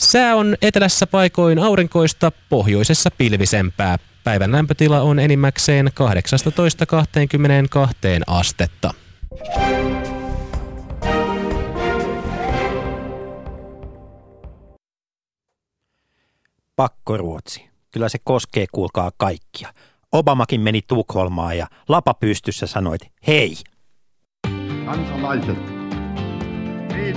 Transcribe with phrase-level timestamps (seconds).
[0.00, 3.98] Sää on etelässä paikoin aurinkoista, pohjoisessa pilvisempää.
[4.24, 5.90] Päivän lämpötila on enimmäkseen 18-22
[8.26, 8.94] astetta.
[16.76, 17.70] Pakkoruotsi.
[17.90, 19.74] Kyllä se koskee, kuulkaa kaikkia.
[20.12, 23.56] Obamakin meni Tukholmaan ja lapa pystyssä sanoit, hei.
[24.86, 25.58] Kansalaiset.
[26.92, 27.16] Niin,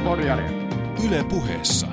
[1.07, 1.87] Yle puheessa.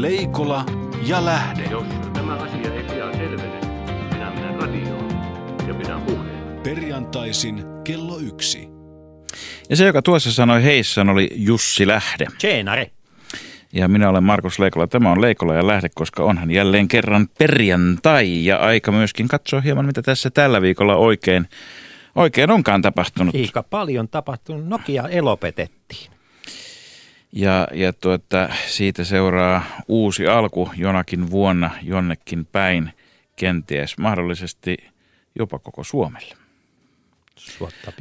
[0.00, 0.64] Leikola
[1.06, 1.62] ja Lähde.
[1.70, 1.84] Jos
[2.14, 3.60] tämä asia ei pian selvene,
[4.12, 5.10] minä menen radioon
[5.68, 6.60] ja pidän puheen.
[6.62, 8.68] Perjantaisin kello yksi.
[9.70, 12.26] Ja se, joka tuossa sanoi heissan, oli Jussi Lähde.
[12.38, 12.90] Tjeenare.
[13.72, 14.86] Ja minä olen Markus Leikola.
[14.86, 19.86] Tämä on Leikola ja Lähde, koska onhan jälleen kerran perjantai ja aika myöskin katsoa hieman,
[19.86, 21.48] mitä tässä tällä viikolla oikein,
[22.14, 23.34] oikein onkaan tapahtunut.
[23.34, 24.66] Aika paljon tapahtunut.
[24.66, 26.13] Nokia elopetettiin.
[27.36, 32.92] Ja, ja tuota, siitä seuraa uusi alku jonakin vuonna jonnekin päin,
[33.36, 34.76] kenties mahdollisesti
[35.38, 36.34] jopa koko Suomelle.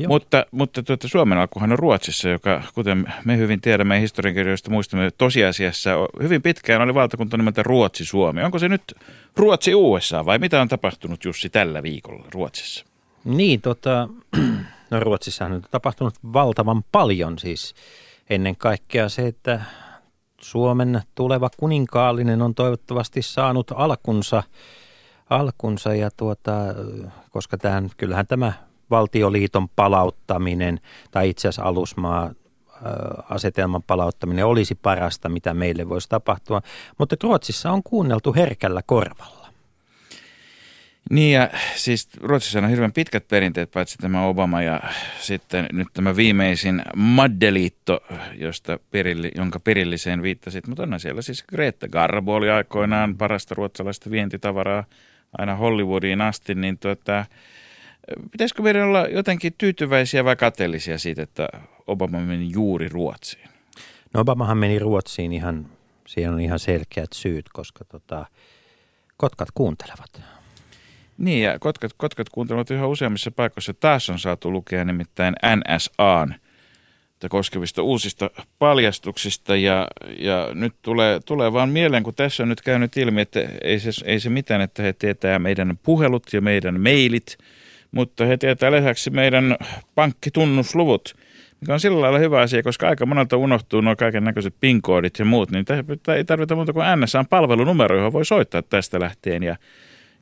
[0.07, 5.91] Mutta, mutta tuota, Suomen alkuhan on Ruotsissa, joka, kuten me hyvin tiedämme historiankirjoista muistamme, tosiasiassa
[6.21, 8.43] hyvin pitkään oli valtakunta nimeltä Ruotsi-Suomi.
[8.43, 8.93] Onko se nyt
[9.35, 12.85] Ruotsi-USA vai mitä on tapahtunut Jussi tällä viikolla Ruotsissa?
[13.25, 14.09] Niin, tota,
[14.91, 17.75] no Ruotsissahan on tapahtunut valtavan paljon siis
[18.29, 19.61] ennen kaikkea se, että
[20.41, 24.43] Suomen tuleva kuninkaallinen on toivottavasti saanut alkunsa,
[25.29, 26.51] alkunsa ja tuota,
[27.29, 28.53] koska tämän, kyllähän tämä
[28.89, 30.79] valtioliiton palauttaminen
[31.11, 32.31] tai itse asiassa alusmaa
[33.29, 36.61] asetelman palauttaminen olisi parasta, mitä meille voisi tapahtua.
[36.97, 39.42] Mutta Ruotsissa on kuunneltu herkällä korvalla.
[41.13, 44.81] Niin ja siis Ruotsissa on hirveän pitkät perinteet, paitsi tämä Obama ja
[45.19, 48.03] sitten nyt tämä viimeisin Maddeliitto,
[48.37, 50.67] josta perilli, jonka perilliseen viittasit.
[50.67, 54.83] Mutta on siellä siis Greta Garbo oli aikoinaan parasta ruotsalaista vientitavaraa
[55.37, 57.25] aina Hollywoodiin asti, niin tuota,
[58.31, 61.47] Pitäisikö meidän olla jotenkin tyytyväisiä vai kateellisia siitä, että
[61.87, 63.49] Obama meni juuri Ruotsiin?
[64.13, 65.65] No Obamahan meni Ruotsiin ihan,
[66.07, 68.25] siihen on ihan selkeät syyt, koska tota,
[69.17, 70.33] kotkat kuuntelevat.
[71.17, 73.73] Niin ja kotkat, kotkat kuuntelevat yhä useammissa paikoissa.
[73.73, 76.35] Taas on saatu lukea nimittäin NSAn
[77.29, 78.29] koskevista uusista
[78.59, 79.87] paljastuksista ja,
[80.17, 83.91] ja nyt tulee, tulee vaan mieleen, kun tässä on nyt käynyt ilmi, että ei se,
[84.05, 87.37] ei se mitään, että he tietää meidän puhelut ja meidän mailit–
[87.93, 89.57] mutta he tietää lisäksi meidän
[89.95, 91.13] pankkitunnusluvut,
[91.61, 95.25] mikä on sillä lailla hyvä asia, koska aika monelta unohtuu nuo kaiken näköiset PIN-koodit ja
[95.25, 95.65] muut, niin
[96.15, 99.55] ei tarvita muuta kuin NSAn palvelunumero, johon voi soittaa tästä lähtien ja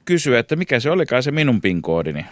[0.06, 2.25] kysyä, että mikä se olikaan se minun PIN-koodini.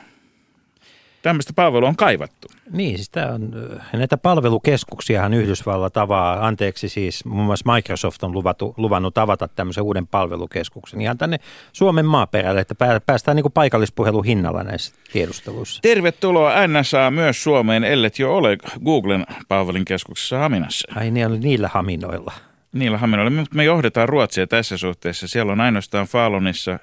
[1.21, 2.47] Tämmöistä palvelua on kaivattu.
[2.71, 3.51] Niin, siis tämä on,
[3.93, 10.07] näitä palvelukeskuksiahan Yhdysvallat avaa, anteeksi siis, muun muassa Microsoft on luvattu, luvannut avata tämmöisen uuden
[10.07, 11.37] palvelukeskuksen ihan tänne
[11.73, 15.81] Suomen maaperälle, että päästään niin paikallispuhelun hinnalla näissä tiedusteluissa.
[15.81, 20.87] Tervetuloa NSA myös Suomeen, ellet jo ole Googlen palvelinkeskuksessa Haminassa.
[20.95, 22.33] Ai ne oli niillä haminoilla.
[22.71, 25.27] Niillä haminoilla, mutta me johdetaan Ruotsia tässä suhteessa.
[25.27, 26.79] Siellä on ainoastaan Falunissa,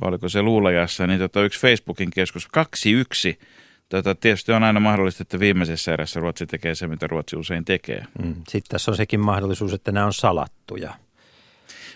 [0.00, 3.38] vai oliko se Luulajassa, niin tota yksi Facebookin keskus, kaksi yksi
[3.92, 8.04] Tota, tietysti on aina mahdollista, että viimeisessä erässä Ruotsi tekee se, mitä Ruotsi usein tekee.
[8.22, 8.34] Mm.
[8.34, 10.94] Sitten tässä on sekin mahdollisuus, että nämä on salattuja.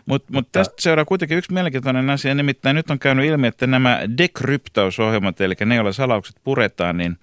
[0.07, 3.67] Mut, mutta mut tästä seuraa kuitenkin yksi mielenkiintoinen asia, nimittäin nyt on käynyt ilmi, että
[3.67, 7.17] nämä dekryptausohjelmat, eli ne, joilla salaukset puretaan, niin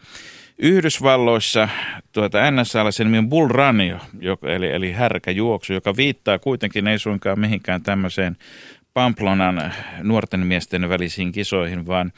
[0.57, 1.69] Yhdysvalloissa
[2.11, 3.81] tuota NSA-laisen nimi on Bull Run,
[4.43, 8.37] eli, eli härkäjuoksu, joka viittaa kuitenkin ei suinkaan mihinkään tämmöiseen
[8.93, 12.11] Pamplonan nuorten miesten välisiin kisoihin, vaan–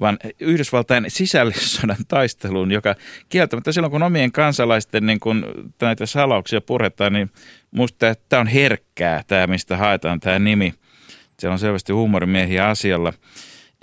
[0.00, 2.94] vaan Yhdysvaltain sisällissodan taisteluun, joka
[3.28, 5.46] kieltämättä silloin, kun omien kansalaisten niin kun
[5.82, 7.30] näitä salauksia puretaan, niin
[7.70, 10.74] musta tämä on herkkää, tämä mistä haetaan tämä nimi.
[11.38, 13.12] Siellä on selvästi huumorimiehiä asialla.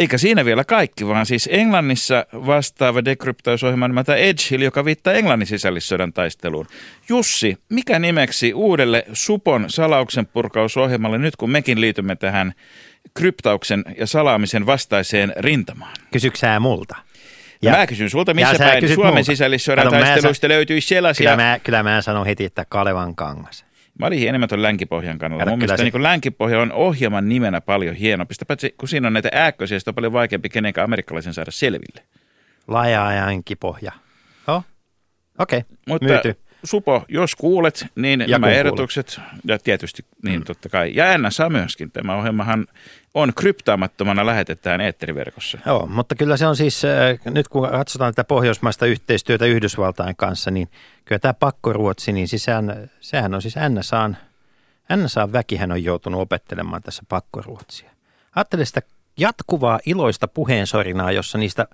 [0.01, 6.13] Eikä siinä vielä kaikki, vaan siis Englannissa vastaava dekryptausohjelma nimeltä Edgehill, joka viittaa Englannin sisällissodan
[6.13, 6.67] taisteluun.
[7.09, 12.53] Jussi, mikä nimeksi uudelle Supon salauksen purkausohjelmalle nyt, kun mekin liitymme tähän
[13.13, 15.93] kryptauksen ja salaamisen vastaiseen rintamaan?
[16.11, 16.95] Kysyksää multa?
[17.61, 21.31] Ja, ja mä kysyn sulta, missä päin Suomen sisällissodan taisteluista löytyisi sellaisia...
[21.31, 23.65] Kyllä mä, kyllä mä sanon heti, että Kalevan kangas.
[24.01, 25.45] Mä olin enemmän tuon Länkipohjan kannalla.
[25.45, 28.33] Mun mielestä niin Länkipohja on ohjelman nimenä paljon hienompi.
[28.47, 32.03] Paitsi kun siinä on näitä ääkkösiä, sitä on paljon vaikeampi kenenkään amerikkalaisen saada selville.
[32.67, 33.91] Laaja Länkipohja.
[34.47, 34.63] Oh.
[35.39, 35.77] Okei, okay.
[35.87, 36.35] Mutta Myyty.
[36.63, 40.45] Supo, jos kuulet, niin ja nämä ehdotukset, ja tietysti niin mm.
[40.45, 41.91] totta kai, ja NSA myöskin.
[41.91, 42.67] Tämä ohjelmahan
[43.13, 45.57] on kryptaamattomana lähetetään eetteriverkossa.
[45.65, 50.51] Joo, mutta kyllä se on siis, äh, nyt kun katsotaan tätä pohjoismaista yhteistyötä Yhdysvaltain kanssa,
[50.51, 50.67] niin
[51.05, 52.45] kyllä tämä pakkoruotsi, niin siis
[53.01, 54.17] sehän, on siis NSAn,
[54.95, 57.91] NSA-väkihän on joutunut opettelemaan tässä pakkoruotsia.
[58.35, 58.81] Ajattele sitä
[59.17, 61.67] jatkuvaa iloista puheensorinaa, jossa niistä,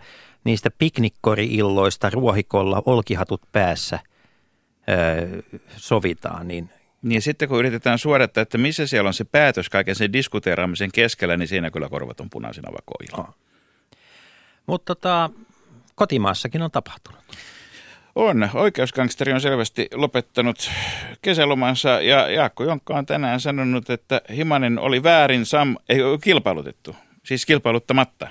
[0.43, 3.99] niistä piknikkori-illoista ruohikolla olkihatut päässä
[5.77, 6.69] sovitaan, niin
[7.01, 11.37] Niin sitten kun yritetään suodattaa, että missä siellä on se päätös kaiken sen diskuteeraamisen keskellä,
[11.37, 13.17] niin siinä kyllä korvat on punaisina vakoilla.
[13.17, 13.35] Oh.
[14.65, 15.29] Mutta tota,
[15.95, 17.19] kotimaassakin on tapahtunut.
[18.15, 18.49] On.
[18.53, 20.71] Oikeuskansleri on selvästi lopettanut
[21.21, 26.95] kesälomansa ja Jaakko Jonkka on tänään sanonut, että Himanen oli väärin sam, ei kilpailutettu.
[27.25, 28.27] Siis kilpailuttamatta.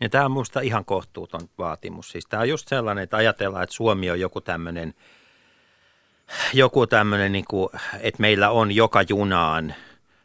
[0.00, 2.08] Ja tämä on minusta ihan kohtuuton vaatimus.
[2.08, 4.94] Siis tämä on just sellainen, että ajatellaan, että Suomi on joku tämmöinen,
[6.52, 7.68] joku tämmöinen, niin kuin,
[8.00, 9.74] että meillä on joka junaan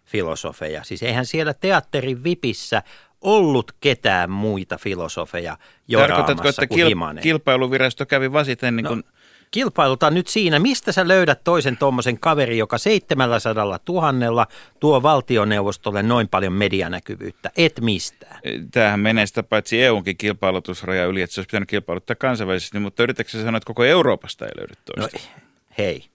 [0.06, 0.84] filosofeja.
[0.84, 2.84] Siis eihän siellä teatterin vipissä
[3.22, 7.24] ollut ketään muita filosofeja Tarkoitatko, joraamassa että kuin kil- Himanen.
[7.24, 9.04] kilpailuvirasto kävi vasiten niin No, kuin,
[9.52, 14.48] Kilpailuta nyt siinä, mistä sä löydät toisen tuommoisen kaveri, joka 700 000
[14.80, 17.52] tuo valtioneuvostolle noin paljon medianäkyvyyttä.
[17.58, 18.40] Et mistään.
[18.72, 23.32] tämähän menee sitä paitsi EUnkin kilpailutusraja yli, että se olisi pitänyt kilpailuttaa kansainvälisesti, mutta yritätkö
[23.32, 25.30] sanoa, että koko Euroopasta ei löydy No toista?
[25.78, 26.06] Hei,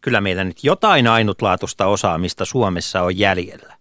[0.00, 3.76] kyllä meillä nyt jotain ainutlaatuista osaamista Suomessa on jäljellä.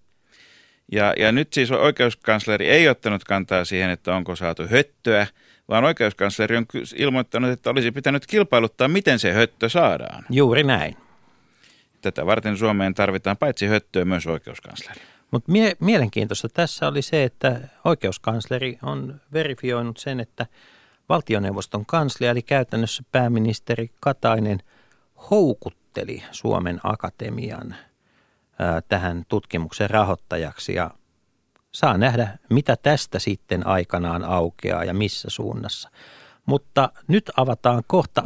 [0.92, 5.28] Ja, ja nyt siis oikeuskansleri ei ottanut kantaa siihen, että onko saatu höttöä,
[5.70, 10.26] vaan oikeuskansleri on ilmoittanut, että olisi pitänyt kilpailuttaa, miten se höttö saadaan.
[10.30, 10.98] Juuri näin.
[12.02, 15.02] Tätä varten Suomeen tarvitaan paitsi höttöä myös oikeuskansleri.
[15.32, 20.46] Mutta mie- mielenkiintoista tässä oli se, että oikeuskansleri on verifioinut sen, että
[21.10, 24.64] valtioneuvoston kanslia, eli käytännössä pääministeri Katainen,
[25.32, 27.76] houkutteli Suomen Akatemian
[28.60, 30.92] ää, tähän tutkimuksen rahoittajaksi ja
[31.72, 35.90] saa nähdä, mitä tästä sitten aikanaan aukeaa ja missä suunnassa.
[36.46, 38.24] Mutta nyt avataan kohta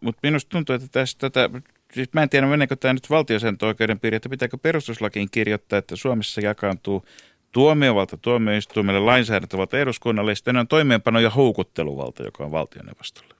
[0.00, 1.50] Mutta minusta tuntuu, että tässä tätä,
[1.94, 6.40] siis mä en tiedä meneekö tämä nyt valtiosääntöoikeuden piiri, että pitääkö perustuslakiin kirjoittaa, että Suomessa
[6.40, 7.04] jakaantuu
[7.52, 13.34] tuomiovalta tuomioistuimelle, lainsäädäntövalta eduskunnalle, ja sitten on toimeenpano- ja houkutteluvalta, joka on valtioneuvostolle.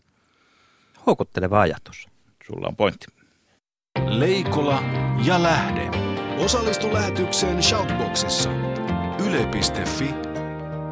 [1.06, 2.11] houkutteleva ajatus.
[2.54, 3.06] Sulla on pointti.
[4.06, 4.82] Leikola
[5.24, 5.90] ja lähde.
[6.38, 8.50] Osallistu lähetykseen Shoutboxissa.
[9.26, 10.14] Yle.fi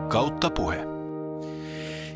[0.08, 0.78] kautta puhe.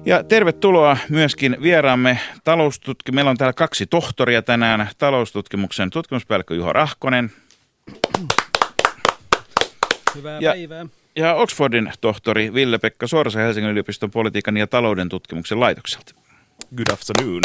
[0.07, 3.13] Ja tervetuloa myöskin vieraamme taloustutki.
[3.13, 4.89] Meillä on täällä kaksi tohtoria tänään.
[4.99, 7.33] Taloustutkimuksen tutkimuspäällikkö Juho Rahkonen
[10.15, 10.87] Hyvää Ja- päivää.
[11.17, 16.15] ja Oxfordin tohtori Ville-Pekka Sorsa Helsingin yliopiston politiikan ja talouden tutkimuksen laitokselta.
[16.77, 17.41] Good afternoon.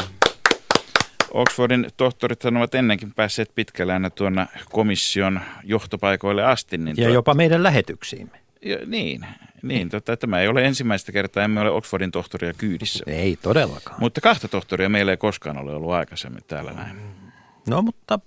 [1.34, 6.78] Oxfordin tohtorit ovat ennenkin päässeet pitkälle aina tuonne komission johtopaikoille asti.
[6.78, 8.40] Niin Ja tuo- jopa meidän lähetyksiimme.
[8.66, 9.26] ja, niin,
[9.62, 13.04] niin tota, tämä ei ole ensimmäistä kertaa, emme ole Oxfordin tohtoria kyydissä.
[13.08, 14.00] Ei todellakaan.
[14.00, 16.98] Mutta kahta tohtoria meillä ei koskaan ole ollut aikaisemmin täällä näin.
[17.68, 18.20] No mutta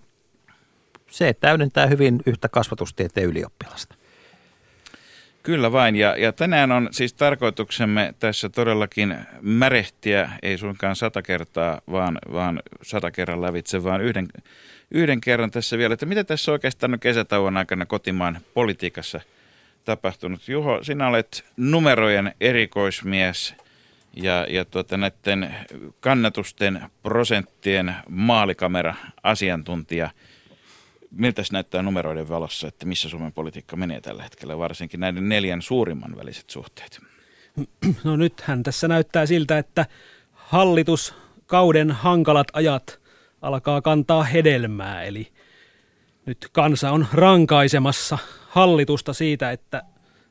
[1.11, 3.95] se täydentää hyvin yhtä kasvatustieteen ylioppilasta.
[5.43, 11.81] Kyllä vain, ja, ja tänään on siis tarkoituksemme tässä todellakin märehtiä, ei suinkaan sata kertaa,
[11.91, 14.29] vaan, vaan sata kerran lävitse, vaan yhden,
[14.91, 19.21] yhden kerran tässä vielä, että mitä tässä oikeastaan on kesätauon aikana kotimaan politiikassa
[19.85, 20.49] tapahtunut.
[20.49, 23.55] Juho, sinä olet numerojen erikoismies
[24.17, 25.55] ja, ja tuota, näiden
[26.01, 30.11] kannatusten prosenttien maalikamera-asiantuntija.
[31.13, 35.63] Miltä se näyttää numeroiden valossa, että missä Suomen politiikka menee tällä hetkellä, varsinkin näiden neljän
[35.63, 37.01] suurimman väliset suhteet?
[38.05, 39.87] No nythän tässä näyttää siltä, että
[40.33, 43.01] hallituskauden hankalat ajat
[43.43, 45.03] alkaa kantaa hedelmää.
[45.03, 45.33] Eli
[46.27, 49.83] nyt kansa on rankaisemassa hallitusta siitä, että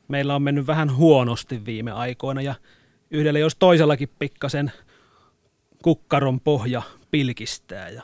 [0.07, 2.55] meillä on mennyt vähän huonosti viime aikoina ja
[3.11, 4.71] yhdellä jos toisellakin pikkasen
[5.83, 8.01] kukkaron pohja pilkistää ja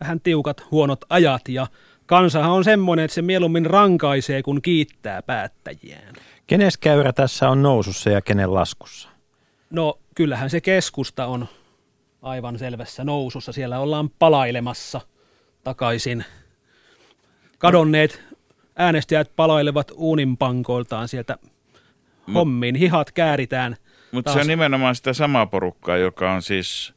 [0.00, 1.66] vähän tiukat huonot ajat ja
[2.06, 6.14] kansahan on semmoinen, että se mieluummin rankaisee kuin kiittää päättäjiään.
[6.46, 9.08] Kenes käyrä tässä on nousussa ja kenen laskussa?
[9.70, 11.48] No kyllähän se keskusta on
[12.22, 13.52] aivan selvässä nousussa.
[13.52, 15.00] Siellä ollaan palailemassa
[15.64, 16.24] takaisin.
[17.58, 18.22] Kadonneet
[18.76, 21.38] äänestäjät palailevat uuninpankoiltaan sieltä
[22.34, 22.74] hommiin.
[22.74, 23.76] Hihat kääritään.
[24.12, 26.94] Mutta se on nimenomaan sitä samaa porukkaa, joka on siis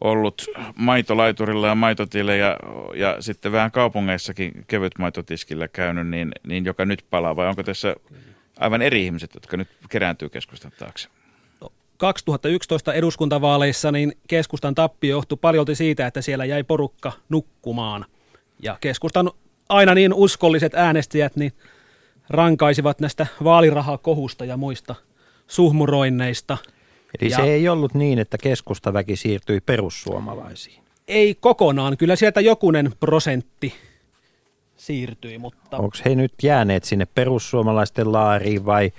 [0.00, 0.44] ollut
[0.76, 2.56] maitolaiturilla ja maitotille ja,
[3.20, 7.96] sitten vähän kaupungeissakin kevyt maitotiskillä käynyt, niin, niin joka nyt palaa, vai onko tässä
[8.58, 11.08] aivan eri ihmiset, jotka nyt kerääntyy keskustan taakse?
[11.96, 18.04] 2011 eduskuntavaaleissa niin keskustan tappio johtui paljolti siitä, että siellä jäi porukka nukkumaan.
[18.62, 19.30] Ja keskustan
[19.68, 21.52] aina niin uskolliset äänestäjät niin
[22.30, 24.94] rankaisivat näistä vaalirahakohusta ja muista
[25.46, 26.58] suhmuroinneista.
[27.20, 30.82] Eli Ja- se ei ollut niin, että keskustaväki siirtyi perussuomalaisiin.
[31.08, 33.74] Ei kokonaan, kyllä sieltä jokunen prosentti
[34.76, 38.92] siirtyi, mutta Onko he nyt jääneet sinne perussuomalaisten laariin vai,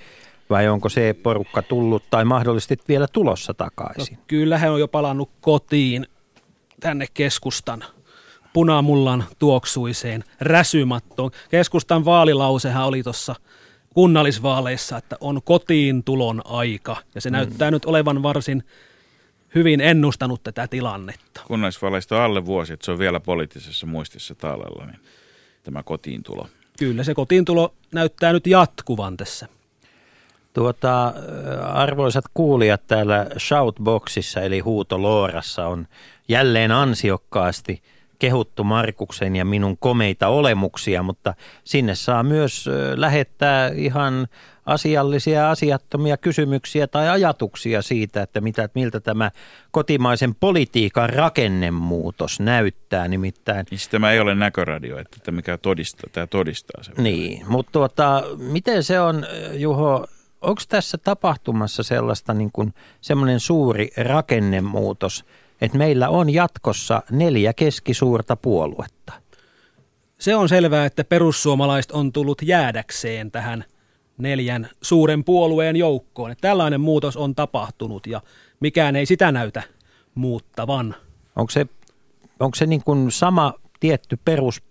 [0.50, 4.18] vai onko se porukka tullut tai mahdollisesti vielä tulossa no, takaisin?
[4.26, 6.06] kyllä he on jo palannut kotiin
[6.80, 7.84] tänne keskustan
[8.52, 11.30] punamullan tuoksuiseen räsymattoon.
[11.50, 13.34] Keskustan vaalilausehan oli tuossa
[13.96, 17.32] kunnallisvaaleissa, että on kotiin tulon aika, ja se mm.
[17.32, 18.62] näyttää nyt olevan varsin
[19.54, 21.40] hyvin ennustanut tätä tilannetta.
[21.46, 25.00] Kunnallisvaaleista on alle vuosi, että se on vielä poliittisessa muistissa tallella, niin
[25.62, 26.48] tämä kotiin tulo.
[26.78, 29.48] Kyllä se kotiin tulo näyttää nyt jatkuvan tässä.
[30.54, 31.14] Tuota,
[31.72, 35.86] arvoisat kuulijat täällä Shoutboxissa eli Huutoloorassa on
[36.28, 37.82] jälleen ansiokkaasti
[38.18, 44.28] kehuttu Markuksen ja minun komeita olemuksia, mutta sinne saa myös lähettää ihan
[44.66, 49.30] asiallisia ja asiattomia kysymyksiä tai ajatuksia siitä, että mitä, miltä tämä
[49.70, 53.08] kotimaisen politiikan rakennemuutos näyttää.
[53.08, 56.94] Nimittäin Niin tämä ei ole näköradio, että tämä mikä todistaa, tämä todistaa sen.
[56.98, 60.06] Niin, mutta tuota, miten se on, Juho,
[60.40, 65.24] onko tässä tapahtumassa sellaista niin kuin semmoinen suuri rakennemuutos,
[65.60, 69.12] että meillä on jatkossa neljä keskisuurta puoluetta?
[70.18, 73.64] Se on selvää, että perussuomalaiset on tullut jäädäkseen tähän
[74.18, 76.30] neljän suuren puolueen joukkoon.
[76.30, 78.20] Että tällainen muutos on tapahtunut ja
[78.60, 79.62] mikään ei sitä näytä
[80.14, 80.94] muuttavan.
[81.36, 81.66] Onko se,
[82.40, 84.62] onko se niin kuin sama tietty perus,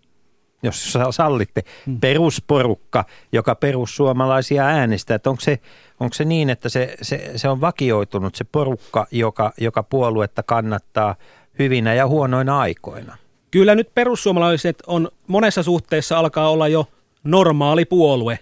[0.64, 1.64] jos sa- sallitte,
[2.02, 5.16] perusporukka, joka perussuomalaisia äänestää?
[5.16, 5.60] Että onko, se,
[6.00, 11.16] onko se niin, että se, se, se on vakioitunut se porukka, joka, joka puoluetta kannattaa
[11.60, 13.18] hyvinä ja huonoina aikoina?
[13.52, 16.88] Kyllä nyt perussuomalaiset on monessa suhteessa alkaa olla jo
[17.24, 18.40] normaali puolue.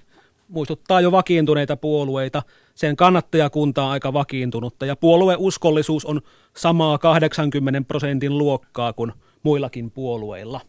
[0.47, 2.43] Muistuttaa jo vakiintuneita puolueita.
[2.75, 6.21] Sen kannattajakunta on aika vakiintunutta ja puolueuskollisuus on
[6.57, 9.11] samaa 80 prosentin luokkaa kuin
[9.43, 10.61] muillakin puolueilla.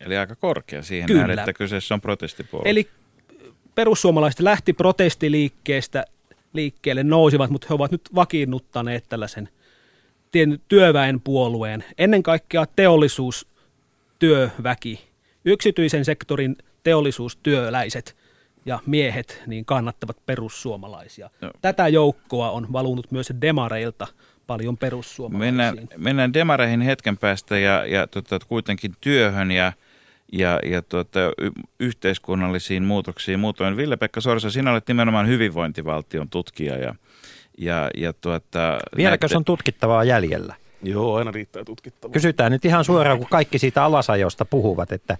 [0.00, 1.20] Eli aika korkea siihen Kyllä.
[1.20, 2.70] nähden, että kyseessä on protestipuolue.
[2.70, 2.88] Eli
[3.74, 6.04] perussuomalaiset lähti protestiliikkeestä
[6.52, 9.48] liikkeelle, nousivat, mutta he ovat nyt vakiinnuttaneet tällaisen
[10.68, 11.84] työväenpuolueen.
[11.98, 15.08] Ennen kaikkea teollisuustyöväki,
[15.44, 18.16] yksityisen sektorin teollisuustyöläiset
[18.66, 21.30] ja miehet niin kannattavat perussuomalaisia.
[21.42, 21.50] Joo.
[21.60, 24.06] Tätä joukkoa on valunut myös demareilta
[24.46, 25.54] paljon perussuomalaisiin.
[25.56, 29.72] Mennään, mennään demareihin hetken päästä ja, ja tota, kuitenkin työhön ja,
[30.32, 31.50] ja, ja tuota, y-
[31.80, 33.40] yhteiskunnallisiin muutoksiin.
[33.40, 36.94] Muutoin Ville-Pekka Sorsa, sinä olet nimenomaan hyvinvointivaltion tutkija ja,
[37.58, 40.54] ja, ja tuota, Vieläkö näette- se on tutkittavaa jäljellä?
[40.82, 42.12] Joo, aina riittää tutkittavaa.
[42.12, 45.16] Kysytään nyt ihan suoraan, kun kaikki siitä alasajosta puhuvat, että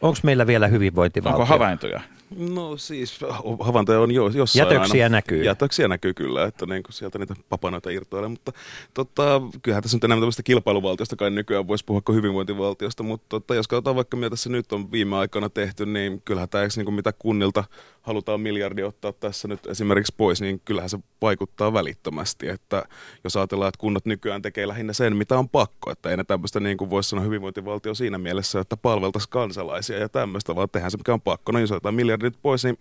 [0.00, 1.36] onko meillä vielä hyvinvointivaltio?
[1.40, 2.00] Onko havaintoja?
[2.36, 3.20] No siis
[3.60, 5.16] havaintoja on jo, jossain Jätöksiä aina.
[5.16, 5.44] näkyy.
[5.44, 8.52] Jätöksiä näkyy kyllä, että niin kuin sieltä niitä papanoita irtoilee, mutta
[8.94, 13.54] tota, kyllähän tässä nyt enemmän tämmöistä kilpailuvaltiosta kai nykyään voisi puhua kuin hyvinvointivaltiosta, mutta tota,
[13.54, 16.94] jos katsotaan vaikka mitä tässä nyt on viime aikoina tehty, niin kyllähän tämä niin kuin
[16.94, 17.64] mitä kunnilta
[18.08, 22.84] halutaan miljardi ottaa tässä nyt esimerkiksi pois, niin kyllähän se vaikuttaa välittömästi, että
[23.24, 26.60] jos ajatellaan, että kunnat nykyään tekee lähinnä sen, mitä on pakko, että ei ne tämmöistä
[26.60, 30.96] niin kuin voisi sanoa hyvinvointivaltio siinä mielessä, että palveltaisiin kansalaisia ja tämmöistä, vaan tehdään se,
[30.96, 31.52] mikä on pakko.
[31.52, 32.78] No jos otetaan miljardi nyt pois, niin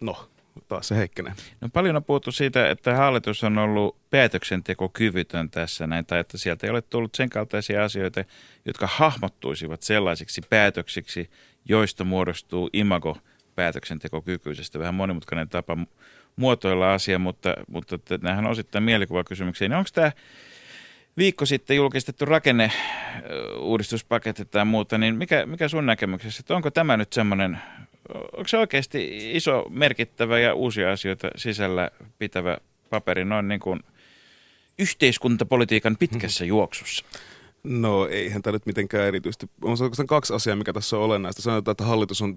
[0.00, 0.28] no,
[0.68, 1.32] taas se heikkenee.
[1.60, 6.66] No paljon on puhuttu siitä, että hallitus on ollut päätöksentekokyvytön tässä näin, tai että sieltä
[6.66, 8.24] ei ole tullut sen kaltaisia asioita,
[8.64, 11.30] jotka hahmottuisivat sellaisiksi päätöksiksi,
[11.64, 13.16] joista muodostuu imago
[13.54, 14.78] päätöksentekokykyisestä.
[14.78, 15.86] Vähän monimutkainen tapa mu-
[16.36, 19.68] muotoilla asia, mutta, mutta nämähän on osittain mielikuvakysymyksiä.
[19.68, 20.12] Niin onko tämä
[21.16, 27.12] viikko sitten julkistettu rakenneuudistuspaketti tai muuta, niin mikä, mikä sun näkemyksessä, että onko tämä nyt
[27.12, 27.58] semmoinen,
[28.08, 32.58] onko se oikeasti iso, merkittävä ja uusia asioita sisällä pitävä
[32.90, 33.80] paperi noin niin kuin
[34.78, 37.04] yhteiskuntapolitiikan pitkässä juoksussa?
[37.64, 39.46] No eihän tämä nyt mitenkään erityisesti.
[39.62, 41.42] On oikeastaan kaksi asiaa, mikä tässä on olennaista.
[41.42, 42.36] Sanotaan, että hallitus on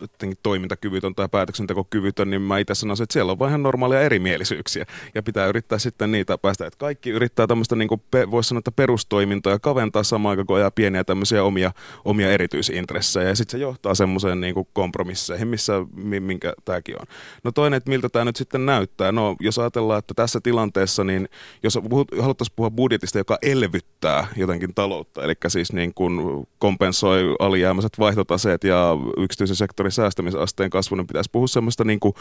[0.00, 4.86] jotenkin toimintakyvytön tai päätöksentekokyvytön, niin mä itse sanoisin, että siellä on ihan normaalia erimielisyyksiä.
[5.14, 6.66] Ja pitää yrittää sitten niitä päästä.
[6.66, 8.00] Että kaikki yrittää tämmöistä, niin kuin,
[8.30, 11.72] voisi sanoa, että perustoimintoja kaventaa samaan aikaan, kun ajaa pieniä tämmöisiä omia,
[12.04, 13.28] omia erityisintressejä.
[13.28, 17.06] Ja sitten se johtaa semmoiseen niin kompromisseihin, missä, mi- minkä tämäkin on.
[17.44, 19.12] No toinen, että miltä tämä nyt sitten näyttää.
[19.12, 21.28] No jos ajatellaan, että tässä tilanteessa, niin
[21.62, 21.78] jos
[22.20, 28.96] haluttaisiin puhua budjetista, joka elvyttää jotenkin taloutta, eli siis niin kuin kompensoi alijäämäiset vaihtotaseet ja
[29.16, 32.14] yksityisen sektorin säästämisasteen kasvun, niin pitäisi puhua semmoista niin kuin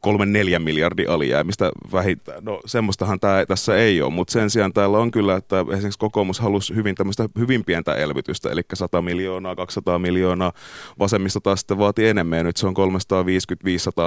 [0.00, 2.44] kolme neljä miljardia alijäämistä vähintään.
[2.44, 6.40] No semmoistahan tämä, tässä ei ole, mutta sen sijaan täällä on kyllä, että esimerkiksi kokoomus
[6.40, 10.52] halusi hyvin tämmöistä hyvin pientä elvytystä, eli 100 miljoonaa, 200 miljoonaa,
[10.98, 12.74] vasemmisto taas sitten vaati enemmän ja nyt se on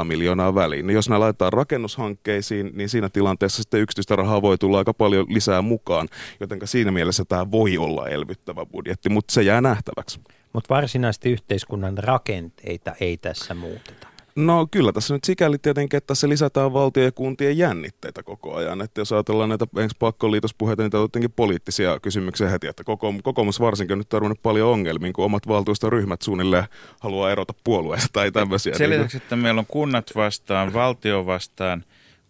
[0.02, 0.88] 350-500 miljoonaa väliin.
[0.88, 5.26] No jos nämä laitetaan rakennushankkeisiin, niin siinä tilanteessa sitten yksityistä rahaa voi tulla aika paljon
[5.30, 6.08] lisää mukaan,
[6.40, 10.20] joten siinä mielessä tämä voi olla elvyttävä budjetti, mutta se jää nähtäväksi.
[10.54, 14.08] Mutta varsinaisesti yhteiskunnan rakenteita ei tässä muuteta.
[14.36, 18.82] No kyllä tässä nyt sikäli tietenkin, että tässä lisätään valtio- ja kuntien jännitteitä koko ajan.
[18.82, 22.68] Että jos ajatellaan näitä ensin pakkoliitospuheita, niin tämä on jotenkin poliittisia kysymyksiä heti.
[22.68, 22.84] Että
[23.24, 26.64] kokoomus, varsinkin on nyt tarvinnut paljon ongelmia, kun omat valtuustoryhmät suunnilleen
[27.00, 28.78] haluaa erota puolueesta tai tämmöisiä.
[28.78, 31.84] Sen Niin- lisäksi, että meillä on kunnat vastaan, valtio vastaan,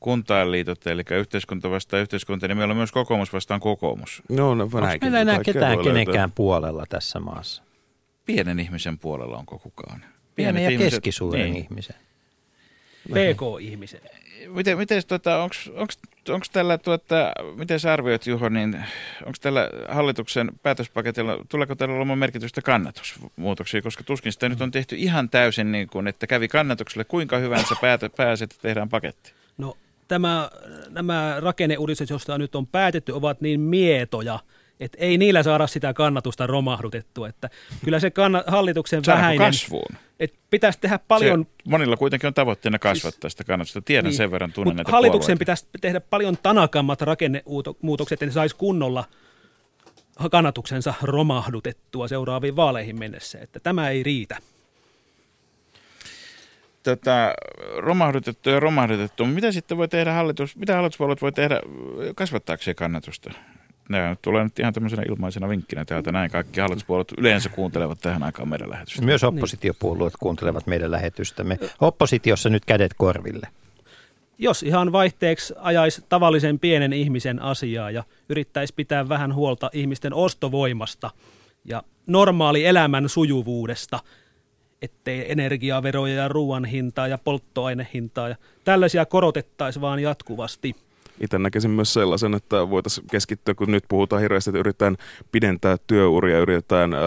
[0.03, 4.21] kuntainliitot, eli yhteiskunta vastaan yhteiskunta, niin meillä on myös kokoomus vastaan kokoomus.
[4.29, 5.93] No, no Onko meillä enää ketään löytää.
[5.93, 7.63] kenenkään puolella tässä maassa?
[8.25, 10.05] Pienen ihmisen puolella onko kukaan?
[10.35, 11.63] Pienen ja ihmiset- keskisuuren niin.
[11.63, 11.95] ihmisen.
[13.09, 14.01] PK-ihmisen.
[14.47, 18.83] Miten, miten tota, onko tällä, tuota, miten sä arvioit Juho, niin
[19.25, 24.95] onko tällä hallituksen päätöspaketilla, tuleeko tällä olemaan merkitystä kannatusmuutoksia, koska tuskin sitä nyt on tehty
[24.95, 29.33] ihan täysin niin kuin, että kävi kannatukselle, kuinka hyvänsä päätä, pääset, että tehdään paketti?
[29.57, 29.77] No
[30.13, 30.49] tämä,
[30.89, 34.39] nämä rakenneuudistukset, joista nyt on päätetty, ovat niin mietoja,
[34.79, 37.27] että ei niillä saada sitä kannatusta romahdutettua.
[37.27, 37.49] Että
[37.85, 39.95] kyllä se kanna, hallituksen Saadaanko vähäinen, kasvuun?
[40.19, 43.81] että pitäisi tehdä paljon Se, monilla kuitenkin on tavoitteena kasvattaa sitä kannatusta.
[43.81, 44.17] Tiedän Niin.
[44.17, 45.39] sen verran, tunnen näitä hallituksen puolueita.
[45.39, 49.03] pitäisi tehdä paljon tanakammat rakennemuutokset, että ne saisi kunnolla
[50.31, 53.39] kannatuksensa romahdutettua seuraaviin vaaleihin mennessä.
[53.41, 54.37] Että tämä ei riitä.
[56.83, 57.33] Tätä
[57.77, 59.25] romahdutettu ja romahdutettu.
[59.25, 61.59] Mitä sitten voi tehdä hallitus, mitä hallituspuolueet voi tehdä
[62.15, 63.31] kasvattaakseen kannatusta?
[63.89, 66.31] Nämä tulee nyt ihan tämmöisenä ilmaisena vinkkinä täältä näin.
[66.31, 69.01] Kaikki hallituspuolueet yleensä kuuntelevat tähän aikaan meidän lähetystä.
[69.01, 71.59] Myös oppositiopuolueet kuuntelevat meidän lähetystämme.
[71.81, 73.47] Oppositiossa nyt kädet korville.
[74.37, 81.11] Jos ihan vaihteeksi ajaisi tavallisen pienen ihmisen asiaa ja yrittäisi pitää vähän huolta ihmisten ostovoimasta
[81.65, 83.99] ja normaali elämän sujuvuudesta,
[84.83, 90.75] ettei energiaveroja ja ruoan hintaa ja polttoainehintaa ja tällaisia korotettaisiin vaan jatkuvasti.
[91.19, 94.97] Itse näkisin myös sellaisen, että voitaisiin keskittyä, kun nyt puhutaan hirveästi, että yritetään
[95.31, 96.99] pidentää työuria, yritetään äh,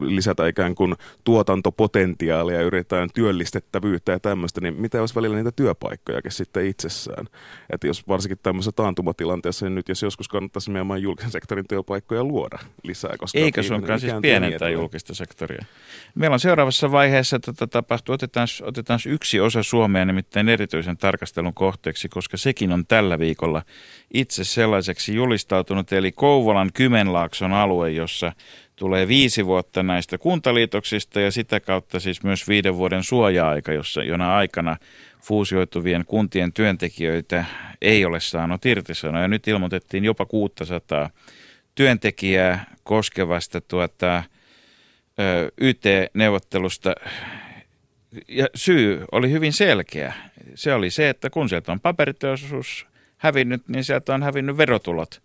[0.00, 6.66] lisätä ikään kuin tuotantopotentiaalia, yritetään työllistettävyyttä ja tämmöistä, niin mitä olisi välillä niitä työpaikkojakin sitten
[6.66, 7.26] itsessään?
[7.70, 12.58] Että jos varsinkin tämmöisessä taantumatilanteessa, niin nyt jos joskus kannattaisi nimenomaan julkisen sektorin työpaikkoja luoda
[12.82, 15.64] lisää, koska ihminen suinkaan siis pienentää julkista sektoria.
[16.14, 18.12] Meillä on seuraavassa vaiheessa tätä tapahtuu.
[18.12, 23.49] Otetaan, otetaan yksi osa Suomea nimittäin erityisen tarkastelun kohteeksi, koska sekin on tällä viikolla
[24.14, 25.92] itse sellaiseksi julistautunut.
[25.92, 28.32] Eli Kouvolan Kymenlaakson alue, jossa
[28.76, 34.36] tulee viisi vuotta näistä kuntaliitoksista ja sitä kautta siis myös viiden vuoden suoja-aika, jossa, jona
[34.36, 34.76] aikana
[35.22, 37.44] fuusioituvien kuntien työntekijöitä
[37.82, 39.22] ei ole saanut irtisanoa.
[39.22, 41.10] Ja nyt ilmoitettiin jopa 600
[41.74, 44.22] työntekijää koskevasta tuota,
[45.60, 46.94] YT-neuvottelusta.
[48.28, 50.12] Ja syy oli hyvin selkeä.
[50.54, 52.86] Se oli se, että kun sieltä on paperiteollisuus
[53.20, 55.22] hävinnyt, niin sieltä on hävinnyt verotulot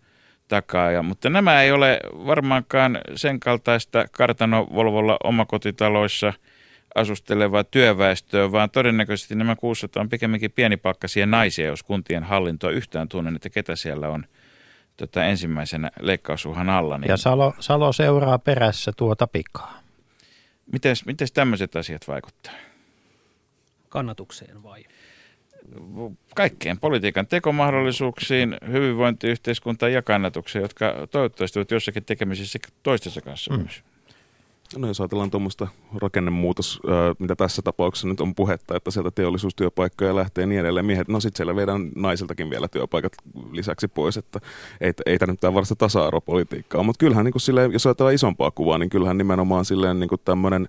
[0.48, 0.90] takaa.
[0.90, 6.32] Ja, mutta nämä ei ole varmaankaan sen kaltaista kartanovolvolla omakotitaloissa
[6.94, 13.36] asustelevaa työväestöä, vaan todennäköisesti nämä 600 on pikemminkin pienipalkkaisia naisia, jos kuntien hallintoa yhtään tunnen,
[13.36, 14.24] että ketä siellä on
[14.96, 16.98] tota, ensimmäisenä leikkausuhan alla.
[16.98, 19.80] Niin Ja Salo, Salo seuraa perässä tuota pikaa.
[20.72, 22.52] miten, miten tämmöiset asiat vaikuttaa?
[23.88, 24.84] kannatukseen vai?
[26.34, 33.60] Kaikkeen politiikan tekomahdollisuuksiin, hyvinvointiyhteiskuntaan ja kannatukseen, jotka toivottavasti ovat jossakin tekemisissä toistensa kanssa mm.
[33.60, 33.82] myös.
[34.76, 35.68] No jos ajatellaan tuommoista
[36.02, 36.80] rakennemuutos,
[37.18, 40.86] mitä tässä tapauksessa nyt on puhetta, että sieltä teollisuustyöpaikkoja lähtee ja niin edelleen.
[40.86, 43.12] Miehet, no sitten siellä viedään naisiltakin vielä työpaikat
[43.52, 44.40] lisäksi pois, että
[44.80, 46.82] ei, ei tämä nyt mitään varsin tasa-arvopolitiikkaa.
[46.82, 50.20] Mutta kyllähän niin kuin silleen, jos ajatellaan isompaa kuvaa, niin kyllähän nimenomaan silleen niin kuin
[50.24, 50.68] tämmöinen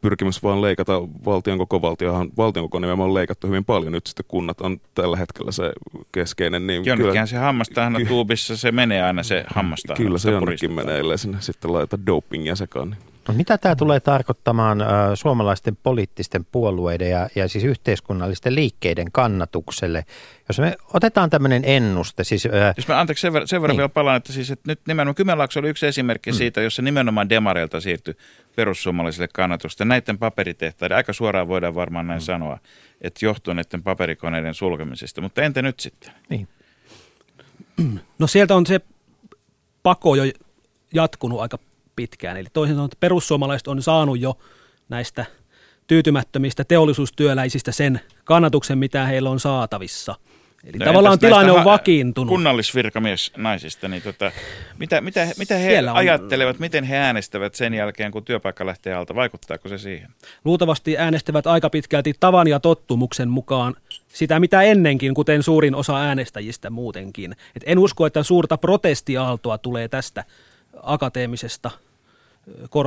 [0.00, 3.92] pyrkimys vaan leikata valtion koko valtiohan, valtion koko nimenomaan on leikattu hyvin paljon.
[3.92, 5.72] Nyt sitten kunnat on tällä hetkellä se
[6.12, 6.66] keskeinen.
[6.66, 9.94] Niin Jonnekin se hammastahana tuubissa, se menee aina se hammasta.
[9.94, 12.90] Kyllä se jonnekin menee, ellei sinne sitten laita dopingia sekaan.
[12.90, 13.00] Niin.
[13.28, 20.04] No, mitä tämä tulee tarkoittamaan äh, suomalaisten poliittisten puolueiden ja, ja siis yhteiskunnallisten liikkeiden kannatukselle?
[20.48, 22.46] Jos me otetaan tämmöinen ennuste, siis...
[22.46, 23.76] Äh, Jos mä anteeksi sen verran, sen verran Niin.
[23.76, 23.80] niin.
[23.80, 26.36] vielä palaan, että, siis, että nyt nimenomaan Kymenlaakso oli yksi esimerkki mm.
[26.36, 28.14] siitä, jossa nimenomaan demareilta siirtyi
[28.56, 29.84] perussuomalaisille kannatusta.
[29.84, 32.24] Näiden paperitehtaiden, aika suoraan voidaan varmaan näin mm.
[32.24, 32.58] sanoa,
[33.00, 35.20] että johtuu näiden paperikoneiden sulkemisesta.
[35.20, 36.12] Mutta entä nyt sitten?
[36.28, 36.48] niin.
[38.18, 38.80] No sieltä on se
[39.82, 40.32] pako jo
[40.94, 41.58] jatkunut aika
[42.00, 42.36] pitkään.
[42.36, 44.38] Eli toisin sanoen, että perussuomalaiset on saanut jo
[44.88, 45.24] näistä
[45.86, 50.14] tyytymättömistä teollisuustyöläisistä sen kannatuksen, mitä heillä on saatavissa.
[50.64, 52.28] Eli No tavallaan tilanne on vakiintunut.
[52.28, 54.32] Kunnallisvirkamies naisista, niin tota,
[54.78, 58.94] mitä, mitä, mitä he Siellä on- ajattelevat, miten he äänestävät sen jälkeen, kun työpaikka lähtee
[58.94, 59.14] alta?
[59.14, 60.10] Vaikuttaako se siihen?
[60.44, 63.74] Luultavasti äänestävät aika pitkälti tavan ja tottumuksen mukaan
[64.08, 67.32] sitä, mitä ennenkin, kuten suurin osa äänestäjistä muutenkin.
[67.56, 70.24] Et en usko, että suurta protestiaaltoa tulee tästä
[70.82, 71.70] akateemisesta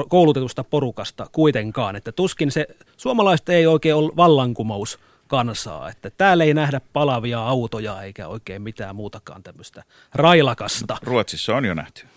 [0.10, 1.96] koulutetusta porukasta kuitenkaan.
[1.96, 8.02] Että tuskin se, suomalaiset ei oikein ole vallankumous kansaa, että täällä ei nähdä palavia autoja
[8.02, 10.98] eikä oikein mitään muutakaan tämmöistä railakasta.
[11.04, 12.08] Ruotsissa on jo nähty.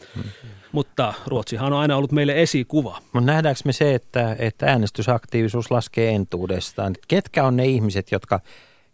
[0.73, 2.99] Mutta Ruotsihan on aina ollut meille esikuva.
[3.13, 6.95] Mutta nähdäänkö me se, että, että äänestysaktiivisuus laskee entuudestaan?
[7.09, 8.41] Ketkä on ne ihmiset, jotka,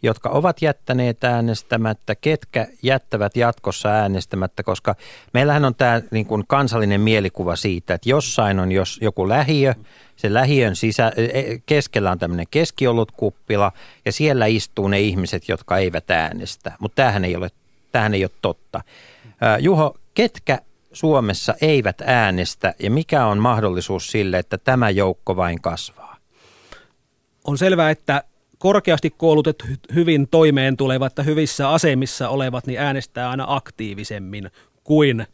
[0.02, 4.94] jotka ovat jättäneet äänestämättä, ketkä jättävät jatkossa äänestämättä, koska
[5.34, 9.74] meillähän on tämä niin kuin kansallinen mielikuva siitä, että jossain on jos joku lähiö,
[10.16, 13.72] se lähiön sisä, e- keskellä on tämmöinen keskiolutkuppila
[14.04, 17.50] ja siellä istuu ne ihmiset, jotka eivät äänestä, mutta tämähän ei ole,
[17.92, 18.80] tämähän ei ole totta.
[19.60, 20.58] Juho, ketkä
[20.92, 26.16] Suomessa eivät äänestä ja mikä on mahdollisuus sille, että tämä joukko vain kasvaa?
[27.44, 28.24] On selvää, että
[28.62, 34.50] korkeasti koulutetut, hyvin toimeen tulevat ja hyvissä asemissa olevat, niin äänestää aina aktiivisemmin
[34.84, 35.26] kuin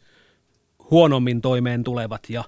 [0.91, 2.43] huonommin toimeen tulevat ja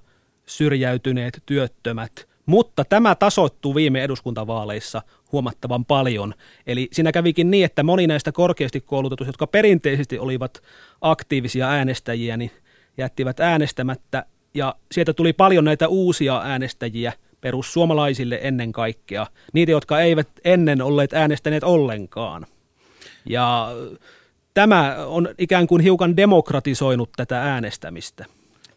[0.46, 2.28] syrjäytyneet työttömät.
[2.46, 6.34] Mutta tämä tasoittuu viime eduskuntavaaleissa huomattavan paljon.
[6.68, 10.62] Eli siinä kävikin niin, että moni näistä korkeasti koulutetuista, jotka perinteisesti olivat
[11.02, 12.52] aktiivisia äänestäjiä, niin
[12.98, 14.26] jättivät äänestämättä.
[14.54, 19.28] Ja sieltä tuli paljon näitä uusia äänestäjiä perussuomalaisille ennen kaikkea.
[19.54, 22.46] Niitä, jotka eivät ennen olleet äänestäneet ollenkaan.
[23.26, 23.70] Ja
[24.54, 28.26] tämä on ikään kuin hiukan demokratisoinut tätä äänestämistä.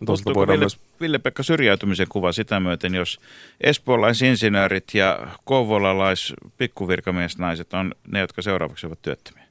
[0.07, 3.20] Tuosta voidaan Ville, myös Ville Pekka syrjäytymisen kuva sitä myöten, jos
[3.61, 9.44] espoolaisinsinöörit ja kouvolalais pikkuvirkamiesnaiset on ne, jotka seuraavaksi ovat työttömiä?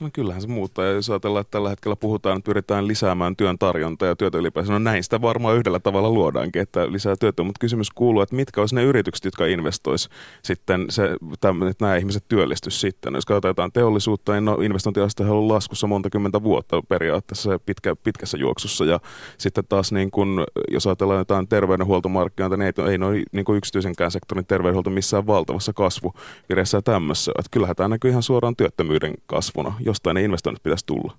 [0.00, 0.84] No kyllähän se muuttaa.
[0.84, 4.72] Ja jos ajatellaan, että tällä hetkellä puhutaan, että pyritään lisäämään työn tarjontaa ja työtä ylipäänsä,
[4.72, 7.42] no näin sitä varmaan yhdellä tavalla luodaankin, että lisää työtä.
[7.42, 10.08] Mutta kysymys kuuluu, että mitkä olisi ne yritykset, jotka investois
[10.42, 13.14] sitten, se, tämän, että nämä ihmiset työllistys sitten.
[13.14, 18.84] Jos katsotaan teollisuutta, niin no investointiaste on laskussa monta kymmentä vuotta periaatteessa pitkä, pitkässä juoksussa.
[18.84, 19.00] Ja
[19.38, 24.46] sitten taas niin kun, jos ajatellaan jotain terveydenhuoltomarkkinoita, niin ei, ei noin niin yksityisenkään sektorin
[24.46, 27.32] terveydenhuolto missään valtavassa kasvuvireessä ja tämmössä.
[27.38, 29.74] Että kyllähän tämä näkyy ihan suoraan työttömyyden kasvuna.
[29.90, 31.16] Jostain ne investoinnit pitäisi tulla.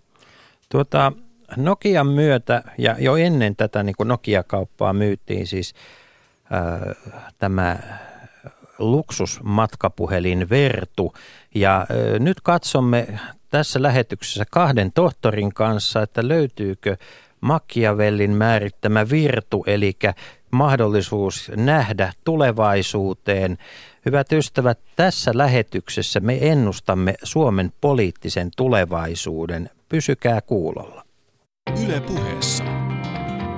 [0.69, 1.11] Tuota,
[1.57, 5.73] Nokian myötä ja jo ennen tätä niin Nokia-kauppaa myytiin siis
[6.51, 6.95] ää,
[7.37, 7.77] tämä
[8.79, 11.13] luksusmatkapuhelin Vertu.
[11.55, 13.07] Ja ää, nyt katsomme
[13.49, 16.97] tässä lähetyksessä kahden tohtorin kanssa, että löytyykö
[17.41, 19.93] Machiavellin määrittämä virtu, eli
[20.51, 23.57] mahdollisuus nähdä tulevaisuuteen.
[24.05, 29.69] Hyvät ystävät, tässä lähetyksessä me ennustamme Suomen poliittisen tulevaisuuden.
[29.89, 31.03] Pysykää kuulolla.
[31.85, 32.63] Yle puheessa.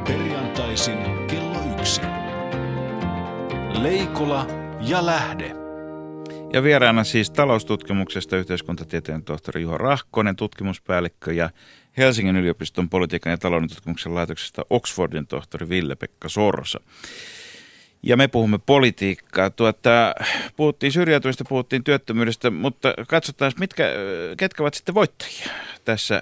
[0.08, 2.01] Perjantaisin kello yksi.
[3.82, 4.47] Leikola
[4.82, 5.56] ja Lähde.
[6.53, 11.49] Ja vieraana siis taloustutkimuksesta yhteiskuntatieteen tohtori Juho Rahkonen, tutkimuspäällikkö ja
[11.97, 16.79] Helsingin yliopiston politiikan ja talouden tutkimuksen laitoksesta Oxfordin tohtori Ville-Pekka Sorsa.
[18.04, 19.50] Ja me puhumme politiikkaa.
[19.50, 20.16] Tuota,
[20.56, 23.89] puhuttiin syrjäytymisestä, puhuttiin työttömyydestä, mutta katsotaan, mitkä,
[24.38, 25.48] ketkä ovat sitten voittajia
[25.86, 26.22] tässä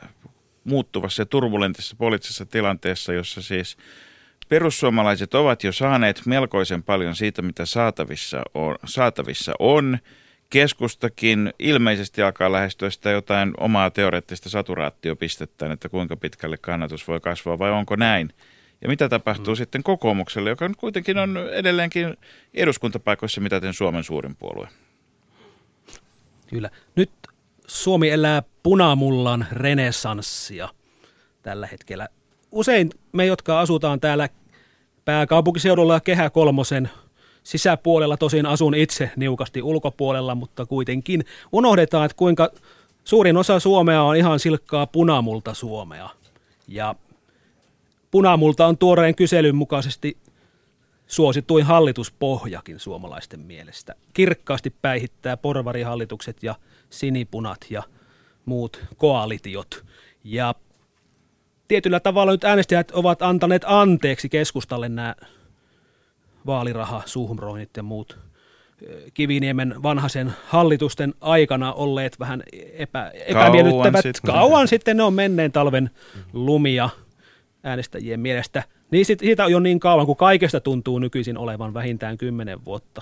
[0.63, 3.77] muuttuvassa ja turbulentissa poliittisessa tilanteessa, jossa siis
[4.49, 8.75] perussuomalaiset ovat jo saaneet melkoisen paljon siitä, mitä saatavissa on.
[8.85, 9.97] Saatavissa on.
[10.49, 17.59] Keskustakin ilmeisesti alkaa lähestyä sitä jotain omaa teoreettista saturaatiopistettä, että kuinka pitkälle kannatus voi kasvaa
[17.59, 18.33] vai onko näin.
[18.81, 19.57] Ja mitä tapahtuu mm.
[19.57, 22.17] sitten kokoomukselle, joka nyt kuitenkin on edelleenkin
[22.53, 24.67] eduskuntapaikoissa mitaten Suomen suurin puolue?
[26.47, 26.69] Kyllä.
[26.95, 27.11] Nyt
[27.67, 30.69] Suomi elää punamullan renessanssia
[31.41, 32.07] tällä hetkellä.
[32.51, 34.29] Usein me, jotka asutaan täällä
[35.05, 36.89] pääkaupunkiseudulla Kehä Kolmosen
[37.43, 42.49] sisäpuolella, tosin asun itse niukasti ulkopuolella, mutta kuitenkin unohdetaan, että kuinka
[43.03, 46.09] suurin osa Suomea on ihan silkkaa punamulta Suomea.
[46.67, 46.95] Ja
[48.11, 50.17] punamulta on tuoreen kyselyn mukaisesti
[51.07, 53.95] suosituin hallituspohjakin suomalaisten mielestä.
[54.13, 56.55] Kirkkaasti päihittää porvarihallitukset ja
[56.89, 57.83] sinipunat ja
[58.45, 59.85] muut koalitiot.
[60.23, 60.55] Ja
[61.67, 65.15] tietyllä tavalla nyt äänestäjät ovat antaneet anteeksi keskustalle nämä
[66.45, 68.17] vaaliraha, suhmroinit ja muut
[69.13, 72.43] Kiviniemen vanhaisen hallitusten aikana olleet vähän
[72.73, 73.91] epä, epämiellyttävät.
[73.91, 74.33] Kauan sitten.
[74.33, 75.89] Kauan sitten ne on menneen talven
[76.33, 76.89] lumia
[77.63, 78.63] äänestäjien mielestä.
[78.91, 83.01] Niin sit, siitä on jo niin kauan, kun kaikesta tuntuu nykyisin olevan vähintään kymmenen vuotta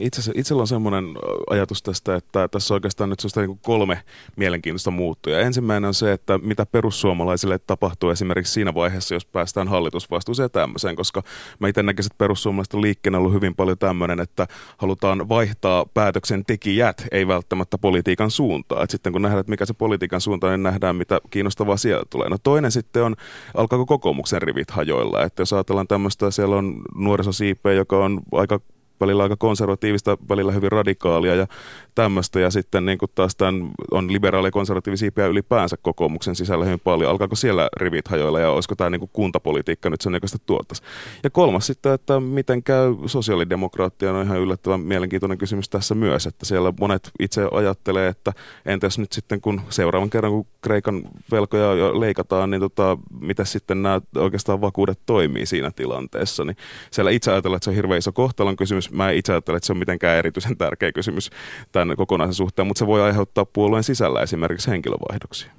[0.00, 1.04] Itse asiassa itsellä on semmoinen
[1.50, 4.02] ajatus tästä, että tässä on oikeastaan nyt niin kolme
[4.36, 5.40] mielenkiintoista muuttuja.
[5.40, 10.96] Ensimmäinen on se, että mitä perussuomalaisille tapahtuu esimerkiksi siinä vaiheessa, jos päästään hallitusvastuuseen ja tämmöiseen,
[10.96, 11.22] koska
[11.58, 14.46] mä itse näkisin, että perussuomalaisten liikkeen on ollut hyvin paljon tämmöinen, että
[14.78, 18.82] halutaan vaihtaa päätöksentekijät, ei välttämättä politiikan suuntaa.
[18.82, 22.28] Et sitten kun nähdään, että mikä se politiikan suunta niin nähdään, mitä kiinnostavaa siellä tulee.
[22.28, 23.16] No toinen sitten on,
[23.54, 25.22] alkaako kokoomuksen rivit hajoilla.
[25.22, 28.60] Että jos ajatellaan tämmöistä, siellä on nuorisosiipeä, joka on aika
[29.00, 31.46] välillä aika konservatiivista, välillä hyvin radikaalia ja
[31.94, 32.40] tämmöistä.
[32.40, 37.10] Ja sitten niin kuin taas tämän on liberaali ja konservatiivisia ylipäänsä kokoomuksen sisällä hyvin paljon.
[37.10, 40.82] Alkaako siellä rivit hajoilla ja olisiko tämä niin kuin kuntapolitiikka nyt sen näköistä tuottaisi?
[41.24, 46.46] Ja kolmas sitten, että miten käy sosiaalidemokraattia on ihan yllättävän mielenkiintoinen kysymys tässä myös, että
[46.46, 48.32] siellä monet itse ajattelee, että
[48.66, 53.82] entäs nyt sitten kun seuraavan kerran kun Kreikan velkoja jo leikataan, niin tota, miten sitten
[53.82, 56.56] nämä oikeastaan vakuudet toimii siinä tilanteessa, niin
[56.90, 58.85] siellä itse ajatellaan, että se on hirveän iso kohtalon kysymys.
[58.90, 61.30] Mä itse ajattelen, että se on mitenkään erityisen tärkeä kysymys
[61.72, 65.50] tämän kokonaisen suhteen, mutta se voi aiheuttaa puolueen sisällä esimerkiksi henkilövaihdoksia.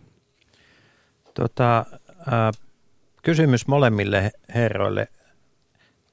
[1.34, 1.86] Tota,
[2.20, 2.52] äh,
[3.24, 5.08] kysymys molemmille herroille.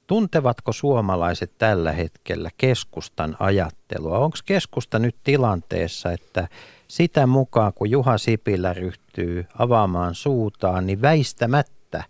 [0.07, 4.19] Tuntevatko suomalaiset tällä hetkellä keskustan ajattelua?
[4.19, 6.47] Onko keskusta nyt tilanteessa, että
[6.87, 12.03] sitä mukaan kun Juha Sipilä ryhtyy avaamaan suutaan, niin väistämättä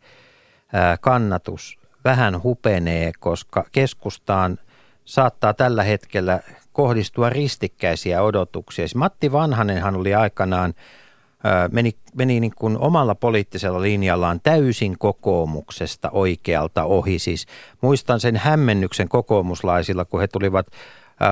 [1.02, 4.58] kannatus vähän hupenee, koska keskustaan
[5.06, 6.40] saattaa tällä hetkellä
[6.74, 8.88] kohdistua ristikkäisiä odotuksia.
[8.88, 10.74] Siis Matti Vanhanenhan oli aikanaan,
[11.72, 17.20] meni, meni niin kuin omalla poliittisella linjallaan täysin kokoomuksesta oikealta ohi.
[17.20, 17.46] Siis
[17.82, 20.68] muistan sen hämmennyksen kokoomuslaisilla, kun he tulivat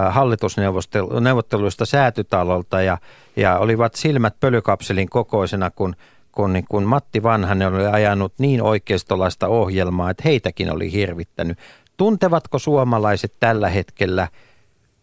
[0.10, 2.98] hallitusneuvotteluista säätytalolta ja,
[3.36, 5.96] ja olivat silmät pölykapselin kokoisena, kun,
[6.32, 11.58] kun, niin kun Matti Vanhanen oli ajanut niin oikeistolaista ohjelmaa, että heitäkin oli hirvittänyt.
[11.98, 14.28] Tuntevatko suomalaiset tällä hetkellä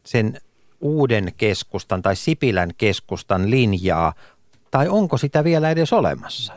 [0.05, 0.41] sen
[0.81, 4.15] uuden keskustan tai Sipilän keskustan linjaa,
[4.71, 6.53] tai onko sitä vielä edes olemassa?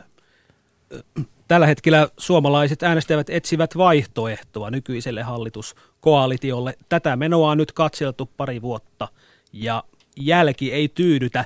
[1.48, 6.74] Tällä hetkellä suomalaiset äänestäjät etsivät vaihtoehtoa nykyiselle hallituskoalitiolle.
[6.88, 9.08] Tätä menoa on nyt katseltu pari vuotta
[9.52, 9.84] ja
[10.16, 11.44] jälki ei tyydytä.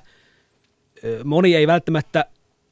[1.25, 2.25] Moni ei välttämättä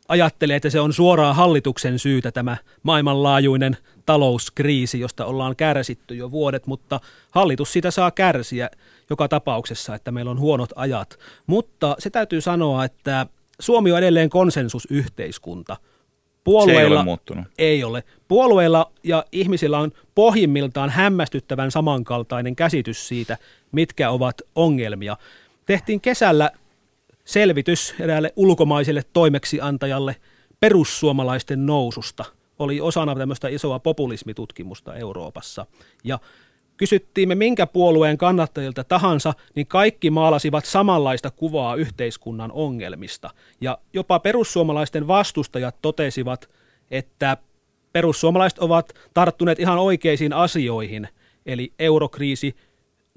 [0.09, 6.67] ajattele, että se on suoraan hallituksen syytä tämä maailmanlaajuinen talouskriisi, josta ollaan kärsitty jo vuodet,
[6.67, 8.71] mutta hallitus sitä saa kärsiä
[9.11, 11.19] joka tapauksessa, että meillä on huonot ajat.
[11.47, 13.27] Mutta se täytyy sanoa, että
[13.61, 15.77] Suomi on edelleen konsensusyhteiskunta.
[16.45, 17.45] Puolueilla se ei ole muuttunut.
[17.59, 18.03] Ei ole.
[18.29, 23.37] Puolueilla ja ihmisillä on pohjimmiltaan hämmästyttävän samankaltainen käsitys siitä,
[23.73, 25.17] mitkä ovat ongelmia.
[25.67, 26.51] Tehtiin kesällä
[27.27, 30.17] selvitys eräälle ulkomaiselle toimeksiantajalle
[30.61, 32.25] perussuomalaisten noususta.
[32.59, 35.67] Oli osana tämmöistä isoa populismitutkimusta Euroopassa.
[36.05, 36.19] Ja
[36.77, 43.31] kysyttiin me minkä puolueen kannattajilta tahansa, niin kaikki maalasivat samanlaista kuvaa yhteiskunnan ongelmista.
[43.61, 46.51] Ja jopa perussuomalaisten vastustajat totesivat,
[46.91, 47.37] että
[47.93, 51.09] perussuomalaiset ovat tarttuneet ihan oikeisiin asioihin,
[51.47, 52.57] eli eurokriisi,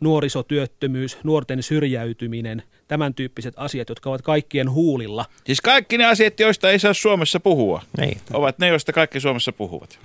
[0.02, 5.26] nuorisotyöttömyys, nuorten syrjäytyminen, tämän tyyppiset asiat, jotka ovat kaikkien huulilla.
[5.44, 8.18] Siis kaikki ne asiat, joista ei saa Suomessa puhua, niin.
[8.34, 10.00] ovat ne, joista kaikki Suomessa puhuvat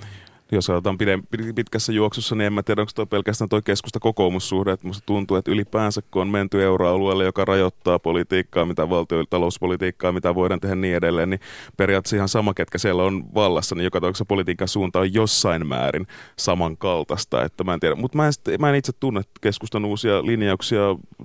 [0.53, 0.99] jos otetaan
[1.55, 5.37] pitkässä juoksussa, niin en mä tiedä, onko tuo pelkästään tuo keskusta kokoomussuhde, että musta tuntuu,
[5.37, 10.75] että ylipäänsä kun on menty euroalueelle, joka rajoittaa politiikkaa, mitä valtio, talouspolitiikkaa, mitä voidaan tehdä
[10.75, 11.41] niin edelleen, niin
[11.77, 16.07] periaatteessa ihan sama, ketkä siellä on vallassa, niin joka tapauksessa politiikan suunta on jossain määrin
[16.39, 20.81] samankaltaista, että mä en tiedä, mutta mä en, mä en itse tunne keskustan uusia linjauksia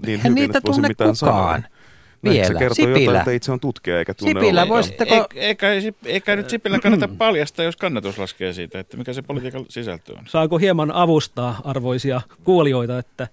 [0.06, 1.62] niin hyvin, että voisin mitään kukaan.
[1.62, 1.79] sanoa
[2.24, 2.48] vielä.
[2.48, 3.00] Se kertoo Sipilä.
[3.00, 5.28] jotain, että itse on tutkija eikä tunne Sipilä, voisitteko...
[5.36, 5.68] Eikä,
[6.06, 10.24] eikä nyt Sipilän kannata paljastaa, jos kannatus laskee siitä, että mikä se politiikan sisältö on.
[10.28, 13.28] Saanko hieman avustaa arvoisia kuulijoita, että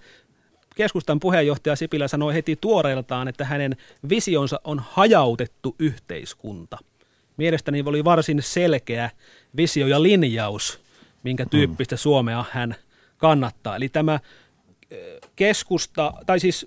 [0.76, 3.76] keskustan puheenjohtaja Sipilä sanoi heti tuoreeltaan, että hänen
[4.08, 6.78] visionsa on hajautettu yhteiskunta.
[7.36, 9.10] Mielestäni oli varsin selkeä
[9.56, 10.80] visio ja linjaus,
[11.22, 11.50] minkä mm.
[11.50, 12.74] tyyppistä Suomea hän
[13.16, 13.76] kannattaa.
[13.76, 14.20] Eli tämä
[15.36, 16.66] keskusta, tai siis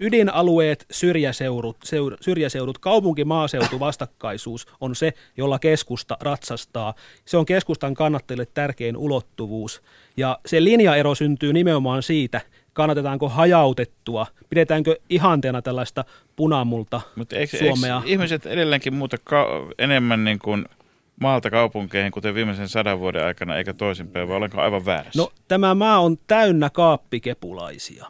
[0.00, 6.94] ydinalueet, syrjäseudut, seur, syrjäseudut, kaupunki-maaseutu vastakkaisuus on se, jolla keskusta ratsastaa.
[7.24, 9.82] Se on keskustan kannattajille tärkein ulottuvuus.
[10.16, 12.40] Ja se linjaero syntyy nimenomaan siitä,
[12.72, 16.04] kannatetaanko hajautettua, pidetäänkö ihanteena tällaista
[16.36, 17.96] punamulta Mutta eikö, Suomea.
[17.96, 19.46] Eikö ihmiset edelleenkin muuta ka-
[19.78, 20.66] enemmän niin kuin–
[21.20, 25.22] maalta kaupunkeihin, kuten viimeisen sadan vuoden aikana, eikä toisinpäin, vai olenko aivan väärässä?
[25.22, 28.06] No, tämä maa on täynnä kaappikepulaisia.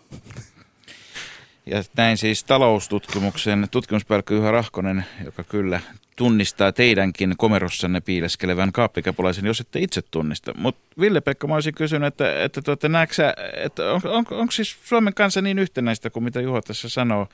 [1.66, 5.80] Ja näin siis taloustutkimuksen tutkimuspäällikkö Juha Rahkonen, joka kyllä
[6.16, 10.52] tunnistaa teidänkin komerossanne piileskelevän kaappikapulaisen, jos ette itse tunnista.
[10.56, 15.14] Mutta Ville-Pekka, mä olisin kysynyt, että, että, tuota, sä, että on, on, onko siis Suomen
[15.14, 17.28] kanssa niin yhtenäistä kuin mitä Juha tässä sanoo,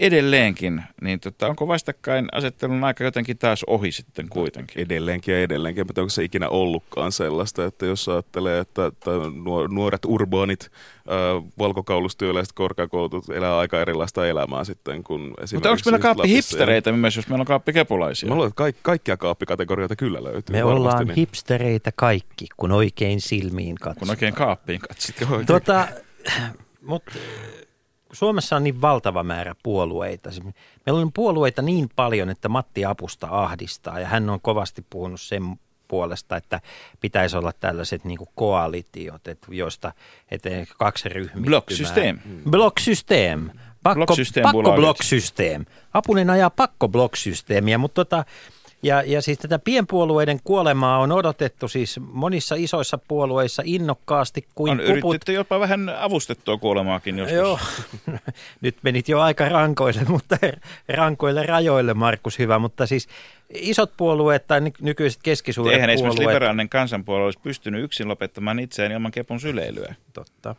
[0.00, 4.82] edelleenkin, niin tota, onko vastakkain asettelun aika jotenkin taas ohi sitten kuitenkin?
[4.82, 9.10] Edelleenkin ja edelleenkin, mutta onko se ikinä ollutkaan sellaista, että jos ajattelee, että, että
[9.70, 15.98] nuoret urbaanit, äh, valkokaulustyöläiset korkeakoulut elää aika erilaista elämää sitten kuin esimerkiksi Mutta onko meillä
[15.98, 18.28] kaappi hipstereitä myös, jos meillä on kaappi kepulaisia?
[18.28, 20.52] Me ollaan, ka- kaikkia kaappikategorioita kyllä löytyy.
[20.52, 21.16] Me ollaan niin.
[21.16, 23.98] hipstereitä kaikki, kun oikein silmiin katsotaan.
[23.98, 25.46] Kun oikein kaappiin katsotaan.
[25.46, 25.88] Tota,
[26.90, 27.12] mutta
[28.12, 30.30] Suomessa on niin valtava määrä puolueita.
[30.86, 35.42] Meillä on puolueita niin paljon, että Matti Apusta ahdistaa ja hän on kovasti puhunut sen
[35.88, 36.60] puolesta, että
[37.00, 39.92] pitäisi olla tällaiset niin koalitiot, että joista
[40.30, 41.46] että kaksi ryhmittymää.
[41.46, 42.18] Blocksystem.
[42.50, 43.50] Blocksystem.
[43.82, 44.06] Pakko,
[44.42, 45.64] pakko blocksystem.
[45.94, 48.24] Apunen ajaa pakko blocksysteemiä, mutta tota,
[48.82, 54.80] ja, ja siis tätä pienpuolueiden kuolemaa on odotettu siis monissa isoissa puolueissa innokkaasti kuin On
[55.00, 55.28] puput.
[55.28, 57.36] jopa vähän avustettua kuolemaakin joskus.
[57.36, 57.58] Joo,
[58.60, 60.36] nyt menit jo aika rankoille, mutta
[60.88, 63.08] rankoille rajoille Markus hyvä, mutta siis
[63.54, 65.94] isot puolueet tai nykyiset keskisuuret Eihän puolueet.
[65.98, 69.94] esimerkiksi liberaalinen kansanpuolue olisi pystynyt yksin lopettamaan itseään ilman kepun syleilyä.
[70.12, 70.54] Totta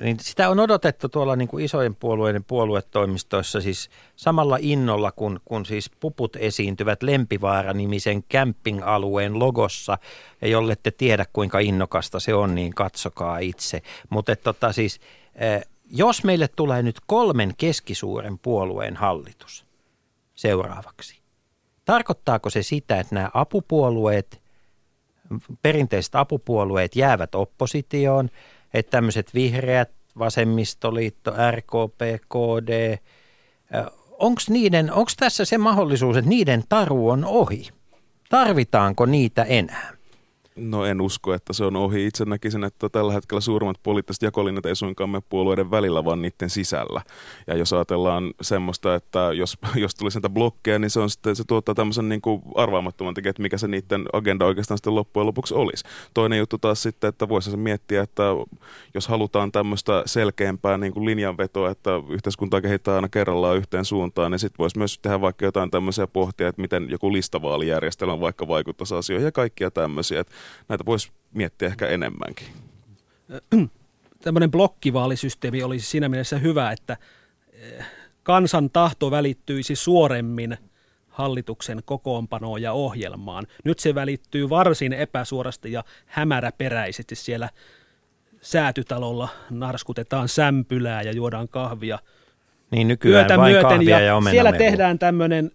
[0.00, 5.66] niin sitä on odotettu tuolla niin kuin isojen puolueiden puoluetoimistoissa siis samalla innolla, kun, kun
[5.66, 9.98] siis puput esiintyvät Lempivaara-nimisen camping-alueen logossa.
[10.40, 13.82] Ja jolle te tiedä, kuinka innokasta se on, niin katsokaa itse.
[14.08, 15.00] Mutta tota siis,
[15.90, 19.66] jos meille tulee nyt kolmen keskisuuren puolueen hallitus
[20.34, 21.20] seuraavaksi,
[21.84, 24.40] tarkoittaako se sitä, että nämä apupuolueet,
[25.62, 28.30] perinteiset apupuolueet jäävät oppositioon–
[28.76, 32.98] että tämmöiset vihreät, vasemmistoliitto, RKP, KD,
[34.18, 37.68] onko niiden, tässä se mahdollisuus, että niiden taru on ohi?
[38.28, 39.95] Tarvitaanko niitä enää?
[40.56, 42.06] No en usko, että se on ohi.
[42.06, 46.50] Itse näkisin, että tällä hetkellä suurimmat poliittiset jakolinjat ei suinkaan mene puolueiden välillä, vaan niiden
[46.50, 47.02] sisällä.
[47.46, 51.44] Ja jos ajatellaan semmoista, että jos, jos tulisi näitä blokkeja, niin se, on sitten, se
[51.44, 55.54] tuottaa tämmöisen niin kuin arvaamattoman tekijä, että mikä se niiden agenda oikeastaan sitten loppujen lopuksi
[55.54, 55.84] olisi.
[56.14, 58.22] Toinen juttu taas sitten, että voisi se miettiä, että
[58.94, 64.38] jos halutaan tämmöistä selkeämpää niin kuin linjanvetoa, että yhteiskuntaa kehittää aina kerrallaan yhteen suuntaan, niin
[64.38, 69.24] sitten voisi myös tehdä vaikka jotain tämmöisiä pohtia, että miten joku listavaalijärjestelmä vaikka vaikuttaisi asioihin
[69.24, 70.20] ja kaikkia tämmöisiä.
[70.20, 70.32] Että
[70.68, 72.46] näitä voisi miettiä ehkä enemmänkin.
[74.24, 76.96] Tämmöinen blokkivaalisysteemi olisi siinä mielessä hyvä, että
[77.52, 77.86] eh,
[78.22, 80.58] kansan tahto välittyisi suoremmin
[81.08, 83.46] hallituksen kokoonpanoon ja ohjelmaan.
[83.64, 87.48] Nyt se välittyy varsin epäsuorasti ja hämäräperäisesti siellä
[88.40, 91.98] säätytalolla narskutetaan sämpylää ja juodaan kahvia.
[92.70, 95.50] Niin nykyään Yötä vain myöten, kahvia ja, ja Siellä tehdään tämmöinen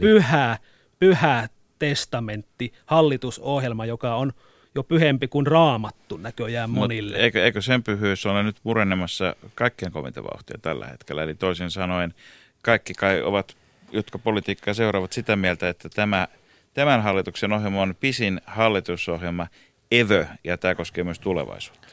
[0.00, 0.58] pyhä,
[0.98, 1.48] pyhä
[1.82, 4.32] testamentti, hallitusohjelma, joka on
[4.74, 7.16] jo pyhempi kuin raamattu näköjään monille.
[7.16, 11.22] Mut eikö, eikö sen pyhyys ole nyt murennemassa kaikkien kovinta vauhtia tällä hetkellä?
[11.22, 12.14] Eli toisin sanoen
[12.62, 13.56] kaikki kai ovat,
[13.92, 16.28] jotka politiikkaa seuraavat sitä mieltä, että tämä,
[16.74, 19.46] tämän hallituksen ohjelma on pisin hallitusohjelma
[19.90, 21.88] ever, ja tämä koskee myös tulevaisuutta.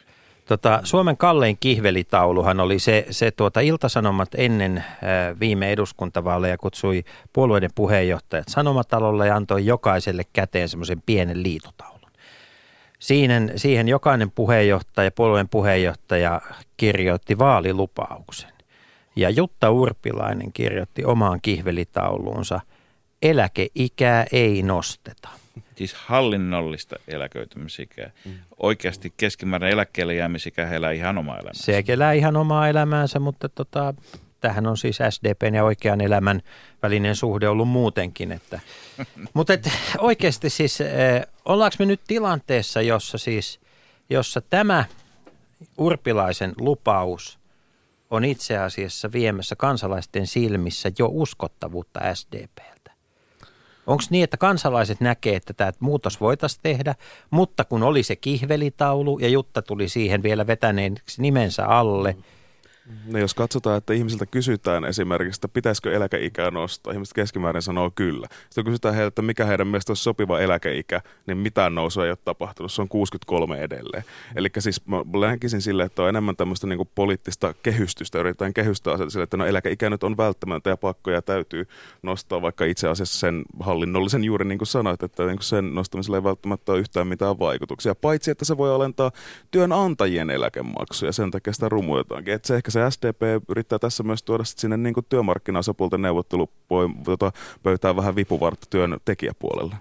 [0.49, 7.69] Tota, Suomen kallein kihvelitauluhan oli se, se tuota Iltasanomat ennen ää, viime eduskuntavaaleja kutsui puolueiden
[7.75, 12.11] puheenjohtajat Sanomatalolle ja antoi jokaiselle käteen semmoisen pienen liitotaulun.
[12.99, 16.41] Siihen, siihen jokainen puheenjohtaja, puolueen puheenjohtaja
[16.77, 18.51] kirjoitti vaalilupauksen.
[19.15, 22.59] Ja Jutta Urpilainen kirjoitti omaan kihvelitauluunsa,
[23.21, 25.29] eläkeikää ei nosteta
[25.79, 28.11] siis hallinnollista eläköitymisikää.
[28.25, 28.31] Mm.
[28.57, 31.63] Oikeasti keskimääräinen eläkkeelle jäämisikä he elää ihan omaa elämäänsä.
[31.63, 33.93] Se elää ihan omaa elämäänsä, mutta tota,
[34.41, 36.41] tähän on siis SDPn ja oikean elämän
[36.83, 38.31] välinen suhde ollut muutenkin.
[38.31, 38.59] Että.
[39.33, 43.59] mutta et, oikeasti siis, eh, ollaanko me nyt tilanteessa, jossa siis,
[44.09, 44.85] jossa tämä
[45.77, 47.39] urpilaisen lupaus
[48.09, 52.78] on itse asiassa viemässä kansalaisten silmissä jo uskottavuutta SDPltä?
[53.89, 56.95] Onko niin, että kansalaiset näkee, että tämä muutos voitaisiin tehdä,
[57.29, 62.15] mutta kun oli se kihvelitaulu ja Jutta tuli siihen vielä vetäneeksi nimensä alle–
[63.05, 68.27] No jos katsotaan, että ihmisiltä kysytään esimerkiksi, että pitäisikö eläkeikää nostaa, ihmiset keskimäärin sanoo kyllä.
[68.43, 72.17] Sitten kysytään heiltä, että mikä heidän mielestä olisi sopiva eläkeikä, niin mitään nousua ei ole
[72.25, 74.03] tapahtunut, se on 63 edelleen.
[74.35, 74.97] Eli siis mä
[75.59, 79.89] sille, että on enemmän tämmöistä niin poliittista kehystystä, yritetään kehystää asioita sille, että no eläkeikä
[79.89, 81.67] nyt on välttämättä ja pakkoja täytyy
[82.03, 86.17] nostaa, vaikka itse asiassa sen hallinnollisen juuri niin kuin sanoit, että niin kuin sen nostamiselle
[86.17, 89.11] ei välttämättä ole yhtään mitään vaikutuksia, paitsi että se voi alentaa
[89.51, 92.33] työnantajien eläkemaksuja, sen takia sitä rumuetaankin.
[92.33, 97.31] Että se ehkä se se SDP yrittää tässä myös tuoda sinne niin työmarkkinaosapuolten neuvottelupöytään
[97.63, 99.75] tota, vähän vipuvartta työn tekijäpuolelle.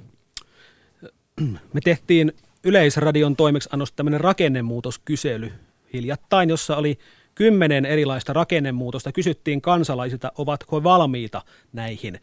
[1.74, 2.32] Me tehtiin
[2.64, 5.52] Yleisradion toimeksiannosta tämmöinen rakennemuutoskysely
[5.92, 6.98] hiljattain, jossa oli
[7.34, 9.12] kymmenen erilaista rakennemuutosta.
[9.12, 11.42] Kysyttiin kansalaisilta, ovatko valmiita
[11.72, 12.20] näihin.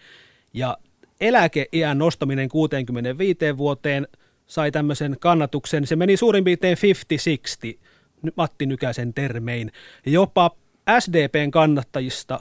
[0.53, 0.77] Ja
[1.21, 4.07] eläkeiän nostaminen 65 vuoteen
[4.47, 5.87] sai tämmöisen kannatuksen.
[5.87, 6.77] Se meni suurin piirtein
[7.65, 9.71] 50-60 Matti Nykäsen termein.
[10.05, 10.51] Jopa
[10.99, 12.39] SDPn kannattajista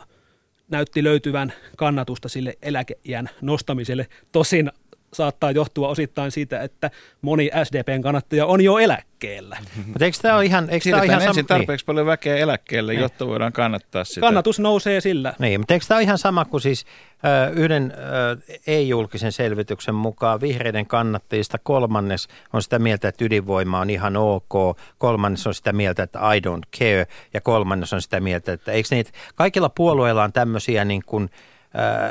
[0.68, 4.06] näytti löytyvän kannatusta sille eläkeiän nostamiselle.
[4.32, 4.72] Tosin
[5.14, 6.90] saattaa johtua osittain siitä, että
[7.22, 9.56] moni SDPn kannattaja on jo eläkkeellä.
[9.86, 11.86] Mutta eikö tämä ole ihan, eikö tämä ihan ensin sama, tarpeeksi niin.
[11.86, 13.02] paljon väkeä eläkkeelle, niin.
[13.02, 14.20] jotta voidaan kannattaa sitä.
[14.20, 15.34] Kannatus nousee sillä.
[15.38, 16.84] Niin, mutta eikö tämä ole ihan sama kuin siis
[17.24, 23.90] ö, yhden ö, ei-julkisen selvityksen mukaan vihreiden kannattajista kolmannes on sitä mieltä, että ydinvoima on
[23.90, 28.52] ihan ok, kolmannes on sitä mieltä, että I don't care ja kolmannes on sitä mieltä,
[28.52, 31.30] että eikö niitä, kaikilla puolueilla on tämmöisiä niin kuin,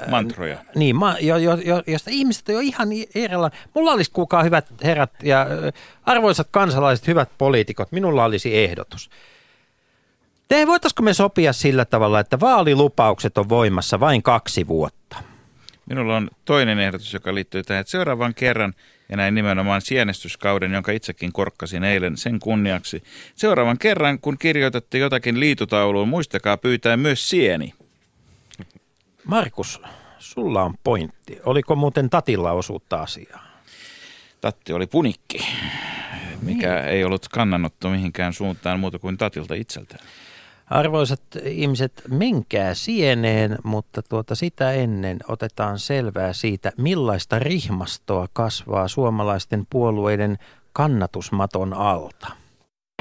[0.10, 0.58] Mantroja.
[0.76, 3.60] Niin, ma, jo, jo, jo, josta ihmiset on jo ihan erilainen.
[3.74, 5.48] Mulla olisi kukaan hyvät herrat ja
[6.04, 9.10] arvoisat kansalaiset, hyvät poliitikot, minulla olisi ehdotus.
[10.48, 15.18] Te voitaisiko me sopia sillä tavalla, että vaalilupaukset on voimassa vain kaksi vuotta?
[15.86, 18.74] Minulla on toinen ehdotus, joka liittyy tähän, että seuraavan kerran,
[19.10, 23.04] ja näin nimenomaan sienestyskauden, jonka itsekin korkkasin eilen sen kunniaksi.
[23.36, 27.74] Seuraavan kerran, kun kirjoitatte jotakin liitutauluun, muistakaa pyytää myös sieni.
[29.26, 29.82] Markus,
[30.20, 31.40] sulla on pointti.
[31.46, 33.44] Oliko muuten Tatilla osuutta asiaa?
[34.42, 35.48] Tatti oli punikki,
[36.42, 36.88] mikä niin.
[36.88, 40.06] ei ollut kannanotto mihinkään suuntaan muuta kuin Tatilta itseltään.
[40.70, 49.68] Arvoisat ihmiset, menkää sieneen, mutta tuota sitä ennen otetaan selvää siitä, millaista rihmastoa kasvaa suomalaisten
[49.70, 50.38] puolueiden
[50.74, 52.28] kannatusmaton alta.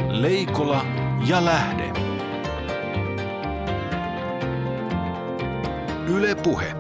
[0.08, 0.84] Leikola
[1.26, 2.11] ja lähde.
[6.12, 6.74] Yle Puhe.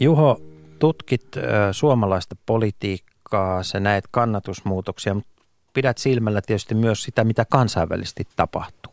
[0.00, 0.40] Juho,
[0.78, 1.26] tutkit
[1.72, 5.30] suomalaista politiikkaa, sä näet kannatusmuutoksia, mutta
[5.74, 8.92] pidät silmällä tietysti myös sitä, mitä kansainvälisesti tapahtuu.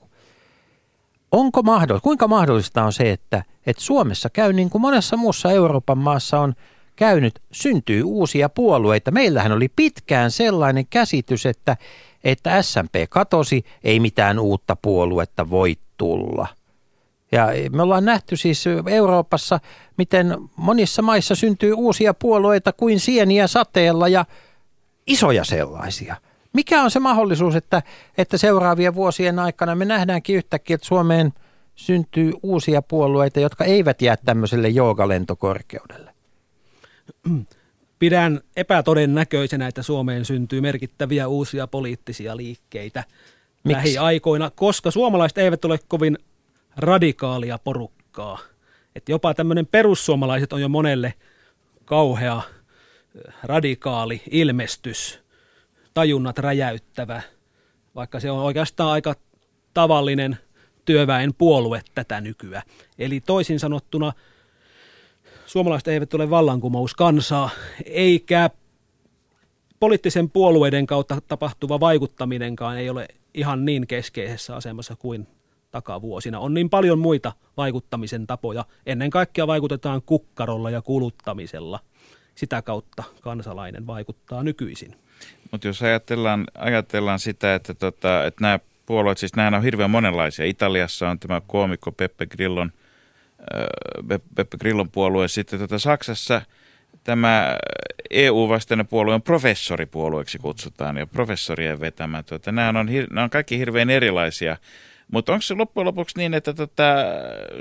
[1.32, 5.97] Onko mahdollista, kuinka mahdollista on se, että, että Suomessa käy niin kuin monessa muussa Euroopan
[5.97, 6.53] maassa on
[6.95, 9.12] käynyt, syntyy uusia puolueita.
[9.12, 11.78] Meillähän oli pitkään sellainen käsitys, että,
[12.24, 16.47] että SMP katosi, ei mitään uutta puoluetta voi tulla.
[17.32, 19.59] Ja me ollaan nähty siis Euroopassa,
[19.97, 24.25] miten monissa maissa syntyy uusia puolueita kuin sieniä sateella ja
[25.07, 26.15] isoja sellaisia.
[26.53, 27.84] Mikä on se mahdollisuus, että,
[28.17, 31.34] että seuraavien vuosien aikana me nähdäänkin yhtäkkiä, että Suomeen
[31.75, 36.13] syntyy uusia puolueita, jotka eivät jää tämmöiselle joogalentokorkeudelle?
[37.99, 43.03] Pidän epätodennäköisenä, että Suomeen syntyy merkittäviä uusia poliittisia liikkeitä
[43.63, 43.78] Miksi?
[43.78, 46.17] lähiaikoina, koska suomalaiset eivät ole kovin
[46.78, 48.39] radikaalia porukkaa.
[48.95, 51.13] Että jopa tämmöinen perussuomalaiset on jo monelle
[51.86, 52.41] kauhea
[53.43, 55.19] radikaali ilmestys,
[55.93, 57.21] tajunnat räjäyttävä,
[57.95, 59.15] vaikka se on oikeastaan aika
[59.73, 60.38] tavallinen
[60.86, 62.63] työväen puolue tätä nykyä.
[62.99, 64.13] Eli toisin sanottuna
[65.45, 67.49] suomalaiset eivät ole vallankumouskansaa,
[67.86, 68.49] eikä
[69.80, 75.28] poliittisen puolueiden kautta tapahtuva vaikuttaminenkaan ei ole ihan niin keskeisessä asemassa kuin
[75.78, 76.39] takavuosina.
[76.39, 78.65] On niin paljon muita vaikuttamisen tapoja.
[78.86, 81.80] Ennen kaikkea vaikutetaan kukkarolla ja kuluttamisella.
[82.36, 84.95] Sitä kautta kansalainen vaikuttaa nykyisin.
[85.51, 90.45] Mutta jos ajatellaan, ajatellaan sitä, että, tota, että nämä puolueet, siis nämä on hirveän monenlaisia.
[90.45, 92.71] Italiassa on tämä koomikko Peppe Grillon,
[93.39, 95.28] äh, Peppe Grillon puolue.
[95.28, 96.41] Sitten tota Saksassa
[97.03, 97.57] tämä
[98.09, 102.23] EU-vastainen puolue on professoripuolueeksi kutsutaan ja professorien vetämä.
[102.23, 104.57] Tuota, nämä, on, nämä on kaikki hirveän erilaisia
[105.12, 106.84] mutta onko se loppujen lopuksi niin, että tota,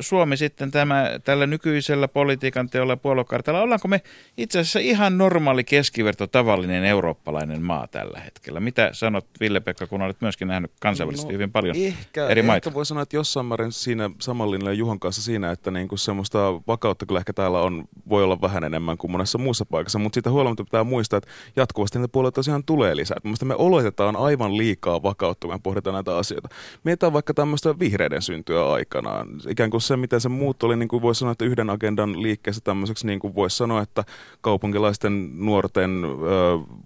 [0.01, 4.01] Suomi sitten tämä, tällä nykyisellä politiikan teolla ja puoluekartalla, ollaanko me
[4.37, 8.61] itse asiassa ihan normaali keskiverto tavallinen eurooppalainen maa tällä hetkellä?
[8.61, 12.69] Mitä sanot Ville-Pekka, kun olet myöskin nähnyt kansainvälisesti no, hyvin paljon ehkä, eri maita?
[12.69, 17.07] Ehkä voi sanoa, että jossain määrin siinä samalla Juhon kanssa siinä, että niinku semmoista vakautta
[17.07, 20.65] kyllä ehkä täällä on, voi olla vähän enemmän kuin monessa muussa paikassa, mutta siitä huolimatta
[20.65, 23.17] pitää muistaa, että jatkuvasti näitä puolueita tosiaan tulee lisää.
[23.25, 26.49] Mielestäni me oletetaan aivan liikaa vakautta, kun me pohditaan näitä asioita.
[26.85, 29.29] Mietitään vaikka tämmöistä vihreiden syntyä aikanaan.
[29.49, 32.61] Ikään kuin se, miten se muut oli, niin kuin voisi sanoa, että yhden agendan liikkeessä
[32.65, 34.05] tämmöiseksi, niin kuin voisi sanoa, että
[34.41, 36.03] kaupunkilaisten nuorten,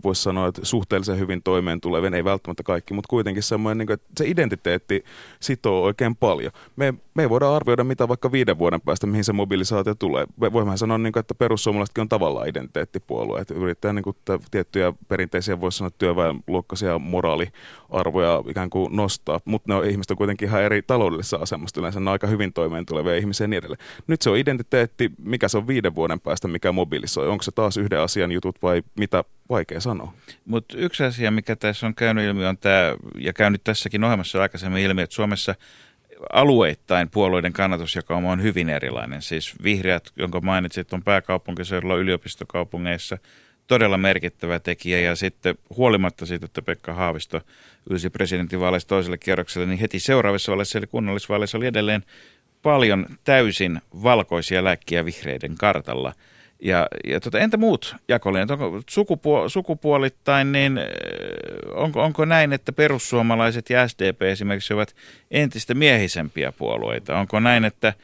[0.05, 3.95] voisi sanoa, että suhteellisen hyvin toimeen tulevien, ei välttämättä kaikki, mutta kuitenkin semmoinen, niin kuin,
[3.95, 5.05] että se identiteetti
[5.41, 6.53] sitoo oikein paljon.
[6.77, 10.27] Me, me ei voida arvioida, mitä vaikka viiden vuoden päästä, mihin se mobilisaatio tulee.
[10.53, 14.17] Voimme sanoa, niin kuin, että perussuomalaisetkin on tavallaan identiteettipuolue, että yrittää niin kuin,
[14.51, 20.40] tiettyjä perinteisiä, voisi sanoa, työväenluokkaisia moraaliarvoja ikään kuin nostaa, mutta ne on, ihmiset on kuitenkin
[20.43, 23.85] ihan eri taloudellisessa asemassa, yleensä ne on aika hyvin toimeen tulevia ihmisiä ja niin edelleen.
[24.07, 27.29] Nyt se on identiteetti, mikä se on viiden vuoden päästä, mikä mobilisoi.
[27.29, 30.13] Onko se taas yhden asian jutut vai mitä, vaikea sanoa.
[30.45, 34.83] Mutta yksi asia, mikä tässä on käynyt ilmi, on tämä, ja käynyt tässäkin ohjelmassa aikaisemmin
[34.83, 35.55] ilmi, että Suomessa
[36.33, 39.23] alueittain puolueiden kannatusjakauma on hyvin erilainen.
[39.23, 43.19] Siis vihreät, jonka mainitsit, on pääkaupunkiseudulla yliopistokaupungeissa–
[43.71, 47.41] todella merkittävä tekijä ja sitten huolimatta siitä, että Pekka Haavisto
[47.91, 52.05] ylsi presidentinvaaleissa toiselle kierrokselle, niin heti seuraavissa vaaleissa eli kunnallisvaaleissa oli edelleen
[52.63, 56.13] paljon täysin valkoisia läkkiä vihreiden kartalla.
[56.63, 58.51] Ja, ja tota, entä muut jakolinjat?
[58.51, 60.81] Onko sukupuo- sukupuolittain, niin
[61.75, 64.95] onko, onko näin, että perussuomalaiset ja SDP esimerkiksi ovat
[65.31, 67.19] entistä miehisempiä puolueita?
[67.19, 67.95] Onko näin, että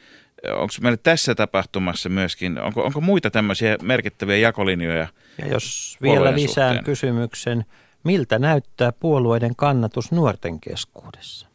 [0.43, 5.07] onko meillä tässä tapahtumassa myöskin, onko, onko muita tämmöisiä merkittäviä jakolinjoja?
[5.37, 6.85] Ja jos vielä lisään suhteen?
[6.85, 7.65] kysymyksen,
[8.03, 11.47] miltä näyttää puolueiden kannatus nuorten keskuudessa?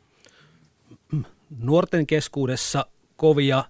[1.59, 3.65] Nuorten keskuudessa kovia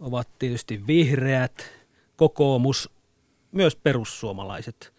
[0.00, 1.72] ovat tietysti vihreät,
[2.16, 2.90] kokoomus,
[3.52, 4.92] myös perussuomalaiset.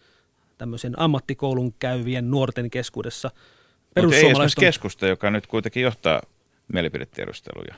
[0.58, 3.30] Tämmöisen ammattikoulun käyvien nuorten keskuudessa.
[3.96, 6.22] Mutta ei esimerkiksi keskusta, joka nyt kuitenkin johtaa
[6.72, 7.74] mielipidetiedusteluja.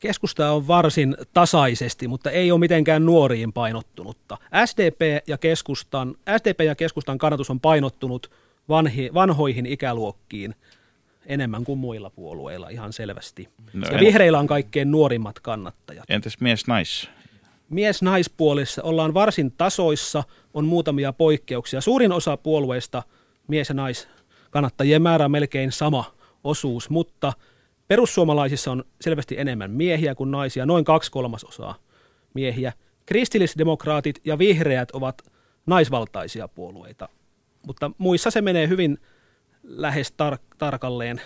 [0.00, 4.38] Keskusta on varsin tasaisesti, mutta ei ole mitenkään nuoriin painottunutta.
[4.64, 8.30] SDP ja keskustan, SDP ja keskustan kannatus on painottunut
[8.68, 10.54] vanhi, vanhoihin ikäluokkiin
[11.26, 13.48] enemmän kuin muilla puolueilla ihan selvästi.
[13.72, 14.00] No ja en...
[14.00, 16.04] vihreillä on kaikkein nuorimmat kannattajat.
[16.08, 17.08] Entäs mies-nais?
[17.70, 20.24] Mies-naispuolissa ollaan varsin tasoissa,
[20.54, 21.80] on muutamia poikkeuksia.
[21.80, 23.02] Suurin osa puolueista
[23.48, 26.04] mies- ja naiskannattajien määrä on melkein sama
[26.44, 27.32] osuus, mutta–
[27.88, 31.74] Perussuomalaisissa on selvästi enemmän miehiä kuin naisia, noin kaksi kolmasosaa
[32.34, 32.72] miehiä.
[33.06, 35.22] Kristillisdemokraatit ja vihreät ovat
[35.66, 37.08] naisvaltaisia puolueita,
[37.66, 38.98] mutta muissa se menee hyvin
[39.62, 41.20] lähes tar- tarkalleen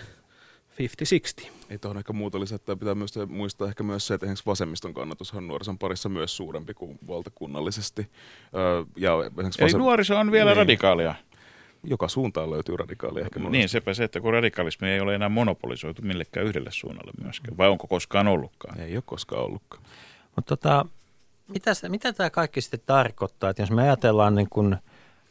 [1.43, 1.47] 50-60.
[1.69, 2.75] Ei tuohon ehkä muuta lisättää.
[2.75, 6.73] Pitää myös muistaa ehkä myös se, että esimerkiksi vasemmiston kannatus on nuorison parissa myös suurempi
[6.73, 8.07] kuin valtakunnallisesti.
[8.55, 9.79] Öö, ja Eli vasem...
[9.79, 10.57] nuoriso on vielä niin.
[10.57, 11.15] radikaalia
[11.83, 13.23] joka suuntaan löytyy radikaalia.
[13.23, 17.57] Ehkä niin, sepä se, että kun radikalismi ei ole enää monopolisoitu millekään yhdelle suunnalle myöskään.
[17.57, 18.79] Vai onko koskaan ollutkaan?
[18.79, 19.83] Ei ole koskaan ollutkaan.
[20.35, 20.85] Mutta tota,
[21.47, 23.49] mitä, mitä tämä kaikki sitten tarkoittaa?
[23.49, 24.77] Että jos me ajatellaan, niin kun,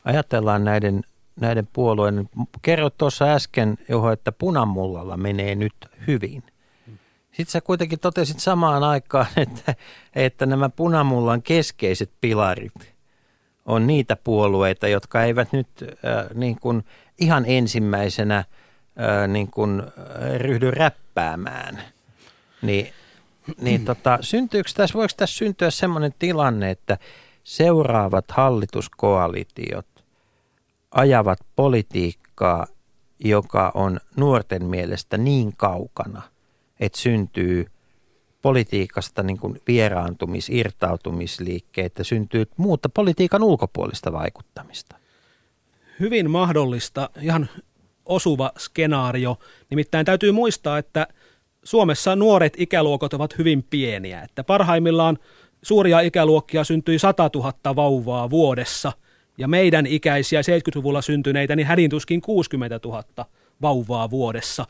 [0.05, 1.03] ajatellaan näiden,
[1.41, 2.29] näiden puolueiden,
[2.63, 5.75] kerroit tuossa äsken, Juho, että punamullalla menee nyt
[6.07, 6.43] hyvin.
[7.33, 9.75] Sitten sä kuitenkin totesit samaan aikaan, että,
[10.15, 12.73] että nämä punamullan keskeiset pilarit–
[13.67, 16.85] on niitä puolueita, jotka eivät nyt äh, niin kuin
[17.21, 19.83] ihan ensimmäisenä äh, niin kuin,
[20.37, 21.83] ryhdy räppäämään.
[22.63, 22.93] Niin,
[23.61, 26.99] niin tota, syntyykö tässä, voiko tässä syntyä sellainen tilanne, että
[27.45, 29.87] seuraavat hallituskoalitiot
[30.91, 32.67] ajavat politiikkaa,
[33.25, 36.23] joka on nuorten mielestä niin kaukana,
[36.81, 37.67] että syntyy
[38.43, 44.97] politiikasta niin kuin vieraantumis, irtautumisliikkeitä, syntyy muuta politiikan ulkopuolista vaikuttamista?
[46.01, 47.49] Hyvin mahdollista, ihan
[48.05, 49.37] osuva skenaario.
[49.71, 51.07] Nimittäin täytyy muistaa, että
[51.65, 54.23] Suomessa nuoret ikäluokat ovat hyvin pieniä.
[54.23, 55.19] Että parhaimmillaan
[55.63, 58.93] suuria ikäluokkia syntyi 100 000 vauvaa vuodessa
[59.39, 63.05] ja meidän ikäisiä 70-luvulla syntyneitä niin hädintuskin 60 000
[63.63, 64.67] vauvaa vuodessa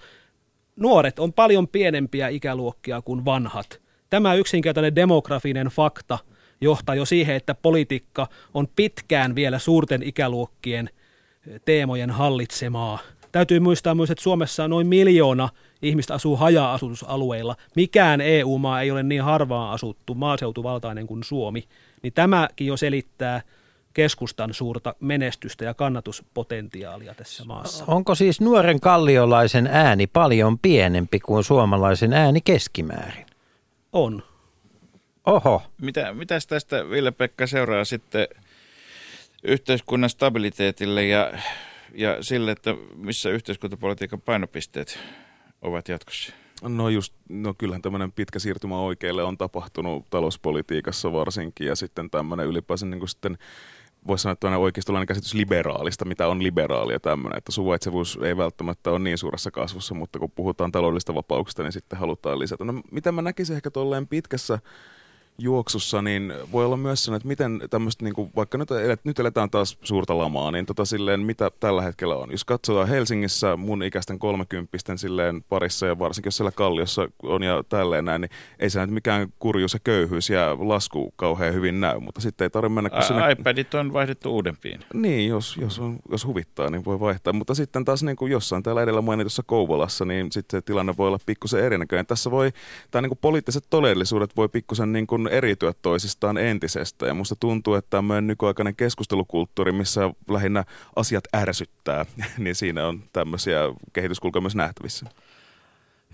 [0.76, 3.80] nuoret on paljon pienempiä ikäluokkia kuin vanhat.
[4.10, 6.18] Tämä yksinkertainen demografinen fakta
[6.60, 10.90] johtaa jo siihen, että politiikka on pitkään vielä suurten ikäluokkien
[11.64, 12.98] teemojen hallitsemaa.
[13.32, 15.48] Täytyy muistaa myös, että Suomessa noin miljoona
[15.82, 17.56] ihmistä asuu haja-asutusalueilla.
[17.76, 21.64] Mikään EU-maa ei ole niin harvaan asuttu maaseutuvaltainen kuin Suomi.
[22.02, 23.42] Niin tämäkin jo selittää
[23.94, 27.84] keskustan suurta menestystä ja kannatuspotentiaalia tässä maassa.
[27.86, 33.26] Onko siis nuoren kalliolaisen ääni paljon pienempi kuin suomalaisen ääni keskimäärin?
[33.92, 34.22] On.
[35.26, 35.62] Oho.
[35.80, 38.28] Mitä, mitäs tästä Ville-Pekka seuraa sitten
[39.42, 41.32] yhteiskunnan stabiliteetille ja,
[41.94, 44.98] ja sille, että missä yhteiskuntapolitiikan painopisteet
[45.62, 46.32] ovat jatkossa?
[46.62, 52.46] No just, no kyllähän tämmöinen pitkä siirtymä oikealle on tapahtunut talouspolitiikassa varsinkin ja sitten tämmöinen
[52.46, 53.38] ylipäänsä niin kuin sitten
[54.06, 58.90] voisi sanoa, että on oikeistolainen käsitys liberaalista, mitä on liberaalia tämmöinen, että suvaitsevuus ei välttämättä
[58.90, 62.64] ole niin suuressa kasvussa, mutta kun puhutaan taloudellista vapauksista, niin sitten halutaan lisätä.
[62.64, 64.58] No, mitä mä näkisin ehkä tolleen pitkässä
[65.38, 69.18] juoksussa, niin voi olla myös sellainen, että miten tämmöistä, niin kuin, vaikka nyt, elet, nyt
[69.18, 72.30] eletään taas suurta lamaa, niin tota silleen, mitä tällä hetkellä on.
[72.30, 77.64] Jos katsotaan Helsingissä mun ikäisten kolmekymppisten silleen parissa ja varsinkin jos siellä Kalliossa on ja
[77.68, 82.00] tälleen näin, niin ei se nyt mikään kurjuus ja köyhyys ja lasku kauhean hyvin näy,
[82.00, 82.90] mutta sitten ei tarvitse mennä...
[82.90, 83.32] Kun sinne...
[83.32, 84.80] iPadit on vaihdettu uudempiin.
[84.94, 88.62] Niin, jos, jos, on, jos huvittaa, niin voi vaihtaa, mutta sitten taas niin kuin jossain
[88.62, 92.06] täällä edellä mainitussa Kouvolassa, niin sitten se tilanne voi olla pikkusen erinäköinen.
[92.06, 92.52] Tässä voi,
[92.90, 97.06] tämä niin kuin poliittiset todellisuudet voi pikkusen niin kuin eriytyä toisistaan entisestä.
[97.06, 100.64] Ja musta tuntuu, että tämmöinen nykyaikainen keskustelukulttuuri, missä lähinnä
[100.96, 102.06] asiat ärsyttää,
[102.38, 103.60] niin siinä on tämmöisiä
[103.92, 105.06] kehityskulkuja myös nähtävissä.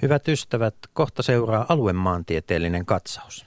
[0.02, 3.46] Hyvät ystävät, kohta seuraa aluemaantieteellinen katsaus.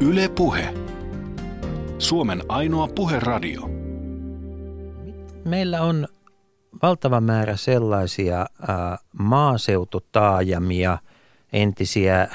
[0.00, 0.74] Yle Puhe.
[1.98, 3.70] Suomen ainoa puheradio.
[5.44, 6.08] Meillä on
[6.82, 8.38] valtava määrä sellaisia
[8.68, 10.98] ää, maaseututaajamia,
[11.52, 12.28] entisiä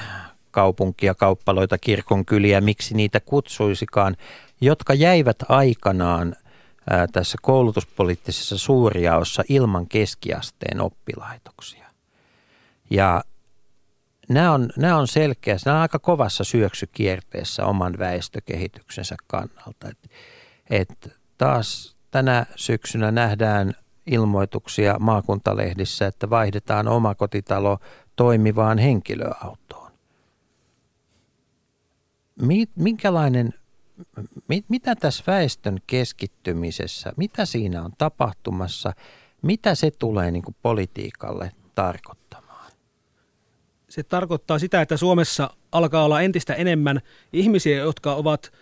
[0.56, 4.16] kaupunkia, kauppaloita, kirkonkyliä, miksi niitä kutsuisikaan,
[4.60, 6.36] jotka jäivät aikanaan
[6.90, 11.86] ää, tässä koulutuspoliittisessa suurjaossa ilman keskiasteen oppilaitoksia.
[12.90, 13.24] Ja
[14.28, 19.88] nämä on, nämä on selkeä, nämä on aika kovassa syöksykierteessä oman väestökehityksensä kannalta.
[19.88, 20.10] Et,
[20.70, 23.74] et taas tänä syksynä nähdään
[24.06, 27.78] ilmoituksia maakuntalehdissä, että vaihdetaan omakotitalo
[28.16, 29.65] toimivaan henkilöautoon
[32.76, 33.54] minkälainen,
[34.68, 38.92] mitä tässä väestön keskittymisessä, mitä siinä on tapahtumassa,
[39.42, 42.72] mitä se tulee niin kuin politiikalle tarkoittamaan?
[43.88, 47.00] Se tarkoittaa sitä, että Suomessa alkaa olla entistä enemmän
[47.32, 48.52] ihmisiä, jotka ovat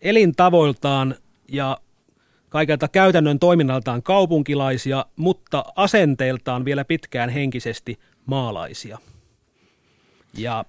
[0.00, 1.14] elintavoiltaan
[1.48, 1.78] ja
[2.48, 8.98] kaikelta käytännön toiminnaltaan kaupunkilaisia, mutta asenteeltaan vielä pitkään henkisesti maalaisia.
[10.34, 10.64] Ja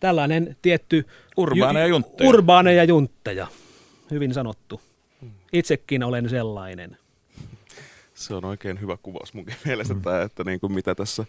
[0.00, 1.06] tällainen tietty...
[1.36, 2.28] Urbaaneja juntteja.
[2.28, 3.46] Urbaaneja juntteja.
[4.10, 4.80] Hyvin sanottu.
[5.52, 6.98] Itsekin olen sellainen.
[8.14, 10.02] Se on oikein hyvä kuvaus munkin mielestä, mm.
[10.02, 11.24] tämä, että niin kuin mitä tässä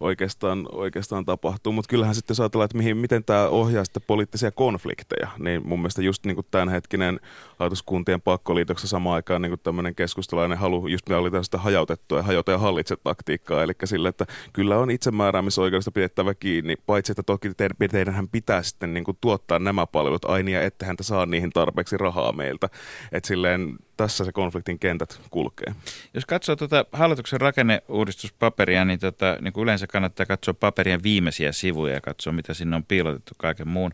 [0.00, 1.72] oikeastaan, oikeastaan tapahtuu.
[1.72, 5.78] Mutta kyllähän sitten jos ajatellaan, että mihin, miten tämä ohjaa sitten poliittisia konflikteja, niin mun
[5.78, 7.20] mielestä just niin kuin tämänhetkinen
[7.58, 12.52] hallituskuntien pakkoliitoksessa samaan aikaan niin tämmöinen keskustelainen halu, just me oli tällaista hajautettua ja hajota
[12.52, 17.50] ja hallitse taktiikkaa, eli sille, että kyllä on itsemääräämisoikeudesta pidettävä kiinni, paitsi että toki
[17.90, 21.96] teidänhän pitää sitten niin kuin tuottaa nämä palvelut aina ja että häntä saa niihin tarpeeksi
[21.96, 22.68] rahaa meiltä.
[23.12, 25.74] Että silleen tässä se konfliktin kentät kulkee.
[26.14, 31.94] Jos katsoo tuota hallituksen rakenneuudistuspaperia, niin, tota, niin kuin yleensä kannattaa katsoa paperien viimeisiä sivuja
[31.94, 33.90] ja katsoa, mitä sinne on piilotettu kaiken muun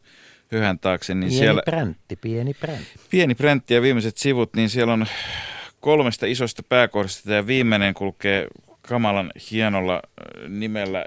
[0.59, 1.15] hyhän taakse.
[1.15, 3.01] Niin pieni siellä, präntti, pieni präntti.
[3.11, 5.07] Pieni präntti ja viimeiset sivut, niin siellä on
[5.81, 7.29] kolmesta isosta pääkohdasta.
[7.29, 8.47] Tämä viimeinen kulkee
[8.83, 10.03] kamalan hienolla
[10.49, 11.05] nimellä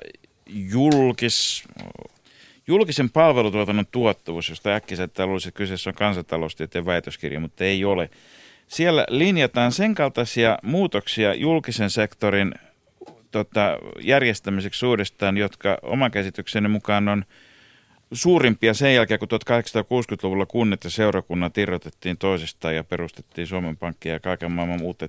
[0.49, 1.63] julkis,
[2.67, 8.09] julkisen palvelutuotannon tuottavuus, josta äkkiseltä luulisi, että kyseessä on kansantaloustieteen väitöskirja, mutta ei ole.
[8.67, 12.53] Siellä linjataan sen kaltaisia muutoksia julkisen sektorin
[13.31, 17.25] tota, järjestämiseksi uudestaan, jotka oman käsitykseni mukaan on
[18.13, 24.19] suurimpia sen jälkeen, kun 1860-luvulla kunnat ja seurakunnat irrotettiin toisistaan ja perustettiin Suomen Pankkia ja
[24.19, 25.01] kaiken maailman muut.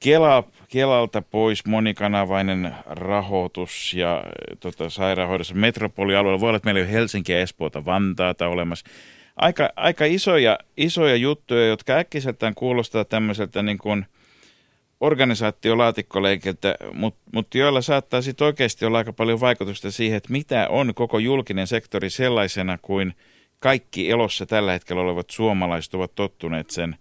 [0.00, 4.24] Kela, Kelalta pois monikanavainen rahoitus ja
[4.60, 6.40] tota, sairaanhoidossa metropolialueella.
[6.40, 8.86] Voi olla, että meillä ei ole Helsinkiä, Espoota, Vantaata olemassa
[9.36, 14.06] aika, aika isoja, isoja juttuja, jotka äkkiseltään kuulostaa tämmöiseltä niin kuin
[15.00, 20.94] organisaatiolaatikkoleikiltä, mutta mut joilla saattaa sitten oikeasti olla aika paljon vaikutusta siihen, että mitä on
[20.94, 23.14] koko julkinen sektori sellaisena kuin
[23.60, 26.96] kaikki elossa tällä hetkellä olevat suomalaiset ovat tottuneet sen,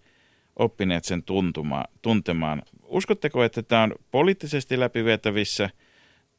[0.56, 2.62] oppineet sen tuntuma, tuntemaan.
[2.84, 5.70] Uskotteko, että tämä on poliittisesti läpivietävissä–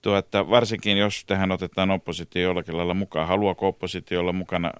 [0.02, 4.72] tuota, varsinkin jos tähän otetaan oppositio jollakin lailla mukaan, haluaako oppositio olla mukana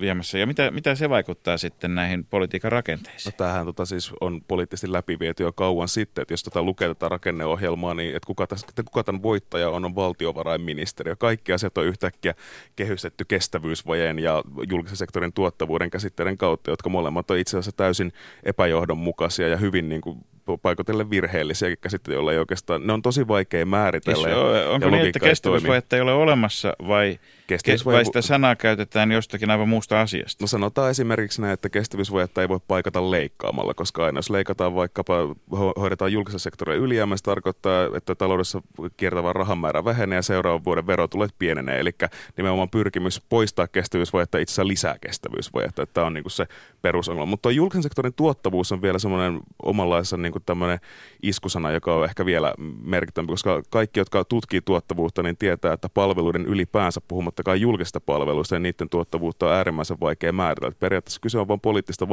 [0.00, 3.32] viemässä ja mitä, mitä se vaikuttaa sitten näihin politiikan rakenteisiin?
[3.32, 7.08] No tämähän tota siis on poliittisesti läpiviety jo kauan sitten, että jos tota lukee tätä
[7.08, 11.16] rakenneohjelmaa, niin että kuka, tässä, kuka tämän voittaja on, on valtiovarainministeriö.
[11.16, 12.34] Kaikki asiat on yhtäkkiä
[12.76, 18.12] kehystetty kestävyysvajeen ja julkisen sektorin tuottavuuden käsitteiden kautta, jotka molemmat on itse asiassa täysin
[18.42, 20.18] epäjohdonmukaisia ja hyvin niin kuin
[20.62, 24.28] paikotelle virheellisiä käsitteitä, joilla ei oikeastaan, ne on tosi vaikea määritellä.
[24.28, 30.00] Siis, onko niin, että kestävyysvajetta ei ole olemassa vai Kestävyysvaje- sanaa käytetään jostakin aivan muusta
[30.00, 30.44] asiasta?
[30.44, 35.14] No sanotaan esimerkiksi näin, että kestävyysvajetta ei voi paikata leikkaamalla, koska aina jos leikataan vaikkapa,
[35.54, 38.62] ho- hoidetaan julkisen sektorin ylijäämä, se tarkoittaa, että taloudessa
[38.96, 41.80] kiertävä rahan määrä vähenee ja seuraavan vuoden verotulot pienenee.
[41.80, 41.90] Eli
[42.36, 45.82] nimenomaan pyrkimys poistaa kestävyysvajetta itse asiassa lisää kestävyysvajetta.
[45.82, 46.46] Että Tämä on niin se
[46.82, 47.30] perusongelma.
[47.30, 50.78] Mutta julkisen sektorin tuottavuus on vielä semmoinen omanlaisen niin tämmöinen
[51.22, 56.46] iskusana, joka on ehkä vielä merkittävämpi, koska kaikki, jotka tutkii tuottavuutta, niin tietää, että palveluiden
[56.46, 57.00] ylipäänsä,
[57.36, 60.74] puhumattakaan julkista palveluista ja niiden tuottavuutta on äärimmäisen vaikea määritellä.
[60.80, 62.08] Periaatteessa kyse on vain poliittista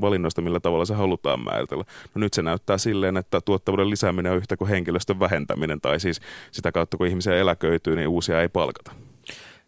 [0.00, 1.84] valinnoista, millä tavalla se halutaan määritellä.
[2.14, 6.20] No nyt se näyttää silleen, että tuottavuuden lisääminen on yhtä kuin henkilöstön vähentäminen, tai siis
[6.50, 8.92] sitä kautta, kun ihmisiä eläköityy, niin uusia ei palkata.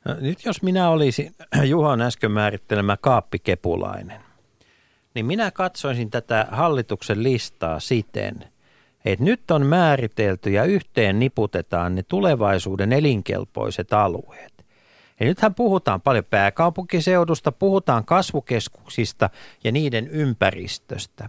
[0.04, 1.34] No, nyt jos minä olisin
[1.72, 4.20] Juhan äsken määrittelemä kaappikepulainen,
[5.14, 8.44] niin minä katsoisin tätä hallituksen listaa siten,
[9.04, 14.53] että nyt on määritelty ja yhteen niputetaan ne tulevaisuuden elinkelpoiset alueet.
[15.20, 19.30] Ja nythän puhutaan paljon pääkaupunkiseudusta, puhutaan kasvukeskuksista
[19.64, 21.28] ja niiden ympäristöstä.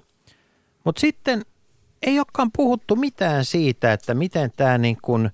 [0.83, 1.41] Mutta sitten
[2.01, 5.29] ei olekaan puhuttu mitään siitä, että miten tämä niin kuin,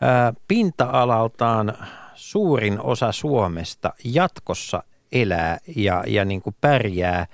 [0.00, 4.82] ää, pinta-alaltaan suurin osa Suomesta jatkossa
[5.12, 7.26] elää ja, ja niin kuin pärjää.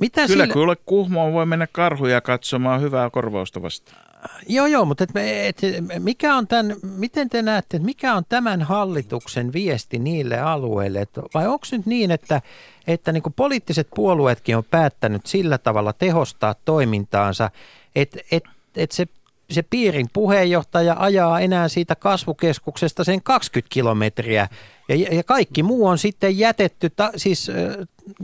[0.00, 0.52] Mitä Kyllä, sillä...
[0.54, 4.13] kuule Kuhmoon voi mennä karhuja katsomaan hyvää korvausta vastaan.
[4.48, 8.62] Joo, joo, mutta et, et, mikä on tämän, miten te näette, että mikä on tämän
[8.62, 11.00] hallituksen viesti niille alueille?
[11.00, 12.42] Et, vai onko nyt niin, että,
[12.86, 17.50] että niin poliittiset puolueetkin on päättänyt sillä tavalla tehostaa toimintaansa,
[17.96, 18.44] että et,
[18.76, 19.06] et se,
[19.50, 24.48] se piirin puheenjohtaja ajaa enää siitä kasvukeskuksesta sen 20 kilometriä
[24.88, 27.50] ja, ja kaikki muu on sitten jätetty ta, siis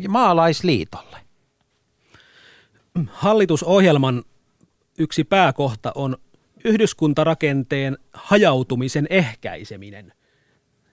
[0.09, 1.17] maalaisliitolle.
[3.11, 4.25] Hallitusohjelman
[5.01, 6.17] yksi pääkohta on
[6.65, 10.13] yhdyskuntarakenteen hajautumisen ehkäiseminen.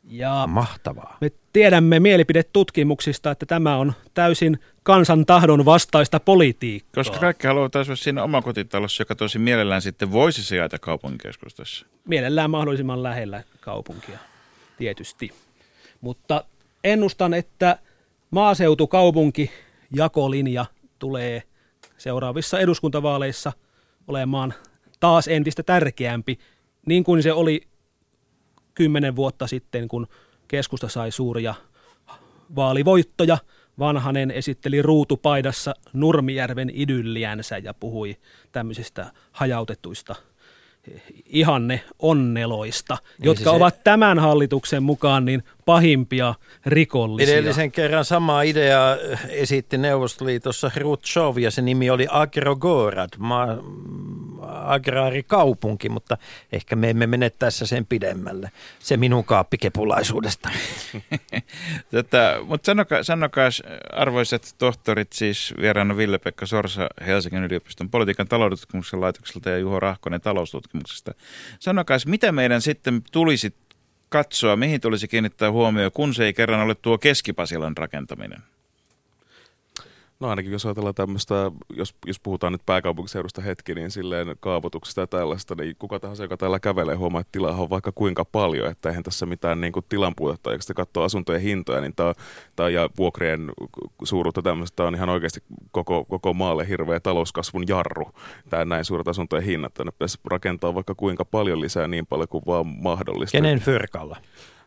[0.03, 1.17] Ja Mahtavaa.
[1.21, 7.03] me tiedämme mielipidetutkimuksista, että tämä on täysin kansan tahdon vastaista politiikkaa.
[7.03, 11.85] Koska kaikki haluavat asua siinä omakotitalossa, joka tosi mielellään sitten voisi sijaita kaupunkikeskustassa.
[12.05, 14.19] Mielellään mahdollisimman lähellä kaupunkia,
[14.77, 15.31] tietysti.
[16.01, 16.43] Mutta
[16.83, 17.79] ennustan, että
[18.31, 19.51] maaseutukaupunki
[19.95, 20.65] jakolinja
[20.99, 21.43] tulee
[21.97, 23.53] seuraavissa eduskuntavaaleissa
[24.07, 24.53] olemaan
[24.99, 26.39] taas entistä tärkeämpi,
[26.85, 27.61] niin kuin se oli
[28.75, 30.07] kymmenen vuotta sitten, kun
[30.47, 31.55] keskusta sai suuria
[32.55, 33.37] vaalivoittoja.
[33.79, 38.17] Vanhanen esitteli ruutupaidassa Nurmijärven idylliänsä ja puhui
[38.51, 40.15] tämmöisistä hajautetuista
[41.25, 47.34] ihanne onneloista, jotka se- ovat tämän hallituksen mukaan niin pahimpia rikollisia.
[47.34, 48.97] Edellisen kerran sama idea
[49.30, 53.57] esitti Neuvostoliitossa Hrutshov ja se nimi oli Agrogorad, ma-
[54.47, 56.18] agraarikaupunki, mutta
[56.51, 58.51] ehkä me emme mene tässä sen pidemmälle.
[58.80, 60.49] Se minun kaappikepulaisuudesta.
[61.91, 63.49] Tätä, mutta sanokaa, sanokaa,
[63.91, 71.13] arvoisat tohtorit, siis vieraana Ville-Pekka Sorsa Helsingin yliopiston politiikan taloudentutkimuksen laitokselta ja Juho Rahkonen taloustutkimuksesta.
[71.59, 73.53] Sanokaa, mitä meidän sitten tulisi
[74.09, 78.43] katsoa, mihin tulisi kiinnittää huomioon, kun se ei kerran ole tuo Keskipasilan rakentaminen?
[80.20, 85.07] No ainakin jos ajatellaan tämmöistä, jos, jos puhutaan nyt pääkaupunkiseudusta hetki, niin silleen kaavoituksesta ja
[85.07, 88.89] tällaista, niin kuka tahansa, joka täällä kävelee, huomaa, että tilaa on vaikka kuinka paljon, että
[88.89, 92.13] eihän tässä mitään niin kuin tilan puutetta, sitten katsoo asuntojen hintoja niin tää,
[92.55, 93.51] tää, ja vuokrien
[94.03, 98.11] suuruutta tämmöistä, on ihan oikeasti koko, koko maalle hirveä talouskasvun jarru,
[98.49, 102.43] tämä näin suuret asuntojen hinnat, tänne pitäisi rakentaa vaikka kuinka paljon lisää niin paljon kuin
[102.47, 103.38] vaan mahdollista.
[103.38, 104.18] Kenen fyrkalla?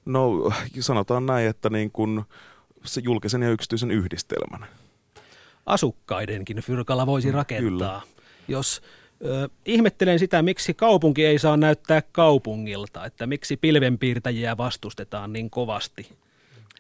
[0.04, 2.22] No sanotaan näin, että niin kuin
[2.84, 4.66] se julkisen ja yksityisen yhdistelmän.
[5.70, 7.70] Asukkaidenkin fyrkalla voisi rakentaa.
[7.70, 8.00] kyllä.
[8.48, 8.82] Jos
[9.24, 16.12] ö, ihmettelen sitä, miksi kaupunki ei saa näyttää kaupungilta, että miksi pilvenpiirtäjiä vastustetaan niin kovasti.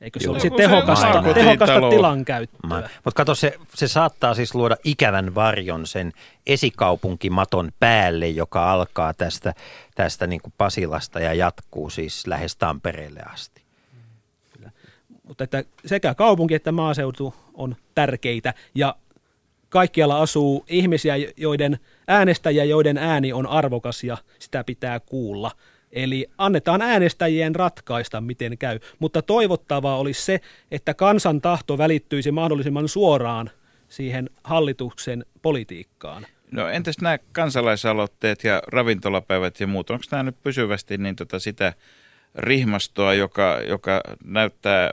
[0.00, 0.32] Eikö se Joo.
[0.32, 2.60] olisi Kun se tehokasta, tehokasta tilankäyttöä?
[3.04, 6.12] Mutta kato, se, se saattaa siis luoda ikävän varjon sen
[6.46, 9.54] esikaupunkimaton päälle, joka alkaa tästä,
[9.94, 13.62] tästä niin kuin Pasilasta ja jatkuu siis lähes Tampereelle asti.
[15.24, 18.96] Mutta että sekä kaupunki että maaseutu on tärkeitä ja
[19.68, 25.50] kaikkialla asuu ihmisiä, joiden äänestäjiä, joiden ääni on arvokas ja sitä pitää kuulla.
[25.92, 28.78] Eli annetaan äänestäjien ratkaista, miten käy.
[28.98, 30.40] Mutta toivottavaa olisi se,
[30.70, 33.50] että kansan tahto välittyisi mahdollisimman suoraan
[33.88, 36.26] siihen hallituksen politiikkaan.
[36.52, 41.72] No entäs nämä kansalaisaloitteet ja ravintolapäivät ja muut, onko nämä nyt pysyvästi niin tota sitä
[42.34, 44.90] rihmastoa, joka, joka näyttää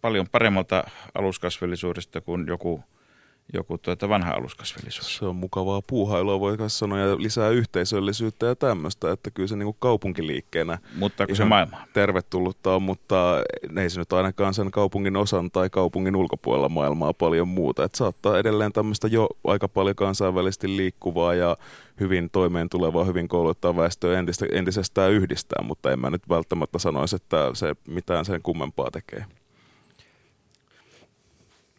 [0.00, 0.84] paljon paremmalta
[1.14, 2.84] aluskasvillisuudesta kuin joku,
[3.52, 5.16] joku tuota vanha aluskasvillisuus.
[5.16, 9.56] Se on mukavaa puuhailua, voi kai sanoa, ja lisää yhteisöllisyyttä ja tämmöistä, että kyllä se
[9.56, 11.76] niin kuin kaupunkiliikkeenä Mutta se maailma.
[11.92, 13.42] tervetullutta on, mutta
[13.76, 17.84] ei se nyt ainakaan sen kaupungin osan tai kaupungin ulkopuolella maailmaa paljon muuta.
[17.84, 21.56] Että saattaa edelleen tämmöistä jo aika paljon kansainvälisesti liikkuvaa ja
[22.00, 27.16] hyvin toimeen tulevaa, hyvin kouluttaa väestöä entistä, entisestään yhdistää, mutta en mä nyt välttämättä sanoisi,
[27.16, 29.24] että se mitään sen kummempaa tekee.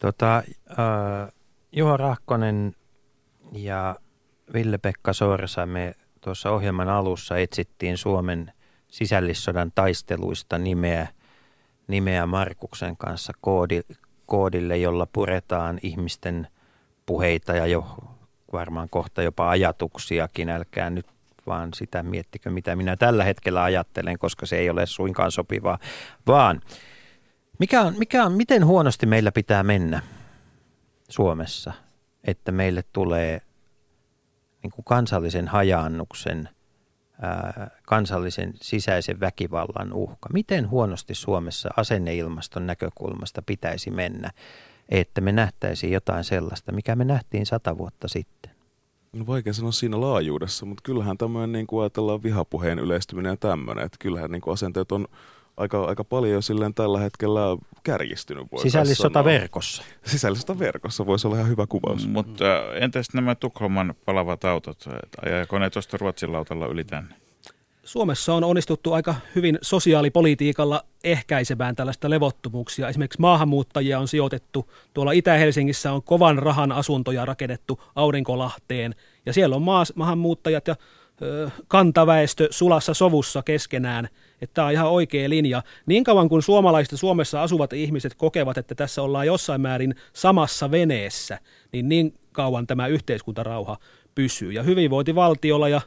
[0.01, 1.33] Tota, äh,
[1.71, 2.75] Juho Rahkonen
[3.51, 3.95] ja
[4.53, 8.53] Ville-Pekka Sorsa, me tuossa ohjelman alussa etsittiin Suomen
[8.87, 11.07] sisällissodan taisteluista nimeä,
[11.87, 13.81] nimeä Markuksen kanssa koodi,
[14.25, 16.47] koodille, jolla puretaan ihmisten
[17.05, 17.97] puheita ja jo
[18.53, 20.49] varmaan kohta jopa ajatuksiakin.
[20.49, 21.05] Älkää nyt
[21.47, 25.77] vaan sitä miettikö, mitä minä tällä hetkellä ajattelen, koska se ei ole suinkaan sopivaa,
[26.27, 26.61] vaan
[27.61, 30.01] mikä on, mikä on, miten huonosti meillä pitää mennä
[31.09, 31.73] Suomessa,
[32.23, 33.41] että meille tulee
[34.63, 36.49] niin kuin kansallisen hajaannuksen,
[37.21, 40.29] ää, kansallisen sisäisen väkivallan uhka.
[40.33, 44.31] Miten huonosti Suomessa asenneilmaston näkökulmasta pitäisi mennä,
[44.89, 48.51] että me nähtäisiin jotain sellaista, mikä me nähtiin sata vuotta sitten?
[49.13, 53.85] No vaikea sanoa siinä laajuudessa, mutta kyllähän tämmöinen niin kuin ajatellaan vihapuheen yleistyminen ja tämmöinen,
[53.85, 55.07] että kyllähän niin kuin asenteet on
[55.61, 57.41] aika, aika paljon jo silleen tällä hetkellä
[57.83, 58.47] kärjistynyt.
[58.61, 59.83] Sisällissota verkossa.
[60.05, 62.07] Sisällissota verkossa voisi olla ihan hyvä kuvaus.
[62.07, 64.85] Mutta äh, entäs nämä Tukholman palavat autot?
[65.25, 67.15] Ajaako ne tuosta Ruotsin lautalla yli tänne?
[67.83, 72.89] Suomessa on onnistuttu aika hyvin sosiaalipolitiikalla ehkäisemään tällaista levottomuuksia.
[72.89, 74.71] Esimerkiksi maahanmuuttajia on sijoitettu.
[74.93, 78.95] Tuolla Itä-Helsingissä on kovan rahan asuntoja rakennettu Aurinkolahteen.
[79.25, 80.75] Ja siellä on maas, maahanmuuttajat ja
[81.21, 84.09] ö, kantaväestö sulassa sovussa keskenään.
[84.41, 85.63] Että tämä on ihan oikea linja.
[85.85, 91.39] Niin kauan kuin suomalaiset Suomessa asuvat ihmiset kokevat, että tässä ollaan jossain määrin samassa veneessä,
[91.71, 93.77] niin niin kauan tämä yhteiskuntarauha
[94.15, 94.51] pysyy.
[94.51, 95.81] Ja hyvinvointivaltiolla ja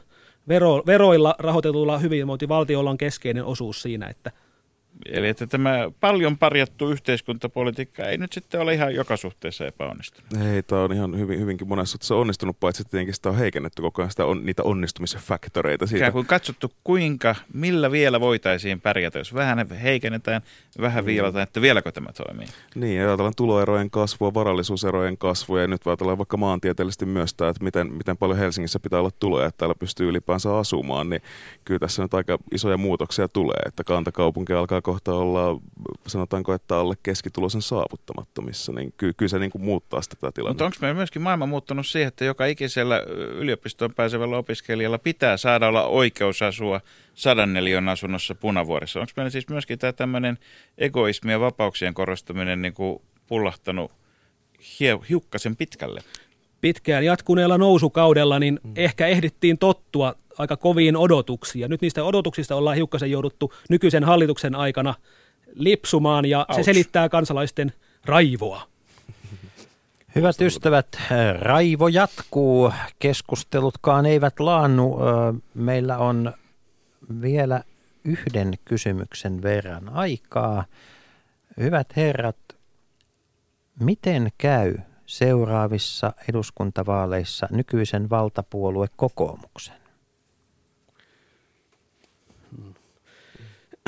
[0.47, 4.31] vero, veroilla rahoitetulla hyvinvointivaltiolla on keskeinen osuus siinä, että
[5.05, 10.33] Eli että tämä paljon parjattu yhteiskuntapolitiikka ei nyt sitten ole ihan joka suhteessa epäonnistunut.
[10.33, 13.81] Ei, tämä on ihan hyvin, hyvinkin monessa suhteessa onnistunut, paitsi että tietenkin sitä on heikennetty
[13.81, 15.87] koko ajan sitä on, niitä onnistumisfaktoreita.
[15.87, 15.97] Siitä.
[15.97, 20.41] Ikään kuin katsottu, kuinka, millä vielä voitaisiin pärjätä, jos vähän heikennetään,
[20.81, 22.47] vähän viilataan, että vieläkö tämä toimii.
[22.75, 27.63] Niin, ja ajatellaan tuloerojen kasvua, varallisuuserojen kasvua, ja nyt ajatellaan vaikka maantieteellisesti myös tämä, että
[27.63, 31.21] miten, miten paljon Helsingissä pitää olla tuloja, että täällä pystyy ylipäänsä asumaan, niin
[31.65, 35.61] kyllä tässä nyt aika isoja muutoksia tulee, että kantakaupunki alkaa kohta olla,
[36.07, 40.63] sanotaanko, että alle keskitulosen saavuttamattomissa, niin ky- kyllä se niin kuin muuttaa sitä tätä tilannetta.
[40.63, 42.99] Mutta onko meillä myöskin maailma muuttunut siihen, että joka ikisellä
[43.35, 46.81] yliopistoon pääsevällä opiskelijalla pitää saada olla oikeus asua
[47.13, 48.99] sadan neliön asunnossa punavuorissa?
[48.99, 50.37] Onko meillä siis myöskin tämä tämmöinen
[50.77, 53.91] egoismi ja vapauksien korostaminen niin kuin pullahtanut
[54.59, 56.01] hie- hiukkasen pitkälle?
[56.61, 58.71] pitkään jatkuneella nousukaudella niin mm.
[58.75, 61.61] ehkä ehdittiin tottua aika koviin odotuksiin.
[61.61, 64.93] Ja nyt niistä odotuksista ollaan hiukkasen jouduttu nykyisen hallituksen aikana
[65.53, 66.55] lipsumaan ja Ouch.
[66.55, 67.73] se selittää kansalaisten
[68.05, 68.61] raivoa.
[70.15, 70.87] Hyvät ystävät,
[71.39, 72.71] raivo jatkuu.
[72.99, 74.97] Keskustelutkaan eivät laannu.
[75.53, 76.33] Meillä on
[77.21, 77.63] vielä
[78.03, 80.65] yhden kysymyksen verran aikaa.
[81.57, 82.37] Hyvät herrat,
[83.79, 89.84] miten käy seuraavissa eduskuntavaaleissa nykyisen valtapuolue kokoomuksen?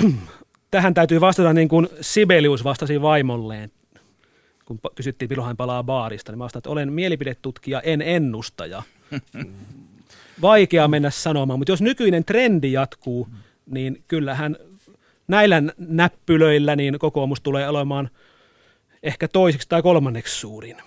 [0.71, 3.71] Tähän täytyy vastata niin kuin Sibelius vastasi vaimolleen,
[4.65, 6.31] kun kysyttiin hän palaa baarista.
[6.31, 8.83] Niin mä vastasin, että olen mielipidetutkija, en ennustaja.
[10.41, 13.27] Vaikea mennä sanomaan, mutta jos nykyinen trendi jatkuu,
[13.65, 14.57] niin kyllähän
[15.27, 18.09] näillä näppylöillä niin kokoomus tulee olemaan
[19.03, 20.77] ehkä toiseksi tai kolmanneksi suurin.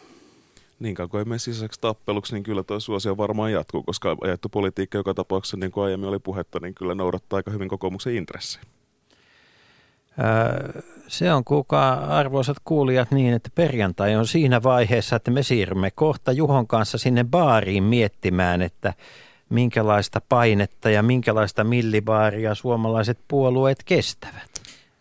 [0.80, 4.48] Niin kauan kuin ei mene sisäiseksi tappeluksi, niin kyllä tuo suosio varmaan jatkuu, koska ajettu
[4.48, 8.64] politiikka joka tapauksessa, niin kuin aiemmin oli puhetta, niin kyllä noudattaa aika hyvin kokoomuksen intressejä.
[11.08, 16.32] Se on kuka arvoisat kuulijat niin, että perjantai on siinä vaiheessa, että me siirrymme kohta
[16.32, 18.94] Juhon kanssa sinne baariin miettimään, että
[19.48, 24.50] minkälaista painetta ja minkälaista millibaaria suomalaiset puolueet kestävät.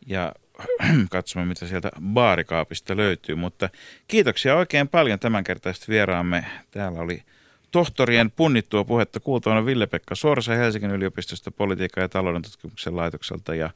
[0.05, 0.33] Ja
[1.09, 3.35] katsomme, mitä sieltä baarikaapista löytyy.
[3.35, 3.69] Mutta
[4.07, 6.45] kiitoksia oikein paljon tämänkertaisesti vieraamme.
[6.71, 7.23] Täällä oli
[7.71, 13.69] tohtorien punnittua puhetta kuultavana Ville-Pekka Sorsa Helsingin yliopistosta politiikan ja talouden tutkimuksen laitokselta ja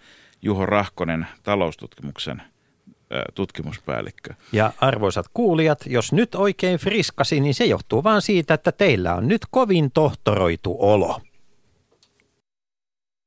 [0.44, 2.42] Juho Rahkonen taloustutkimuksen
[3.36, 4.34] tutkimuspäällikkö.
[4.52, 9.28] Ja arvoisat kuulijat, jos nyt oikein friskasi, niin se johtuu vaan siitä, että teillä on
[9.28, 11.22] nyt kovin tohtoroitu olo.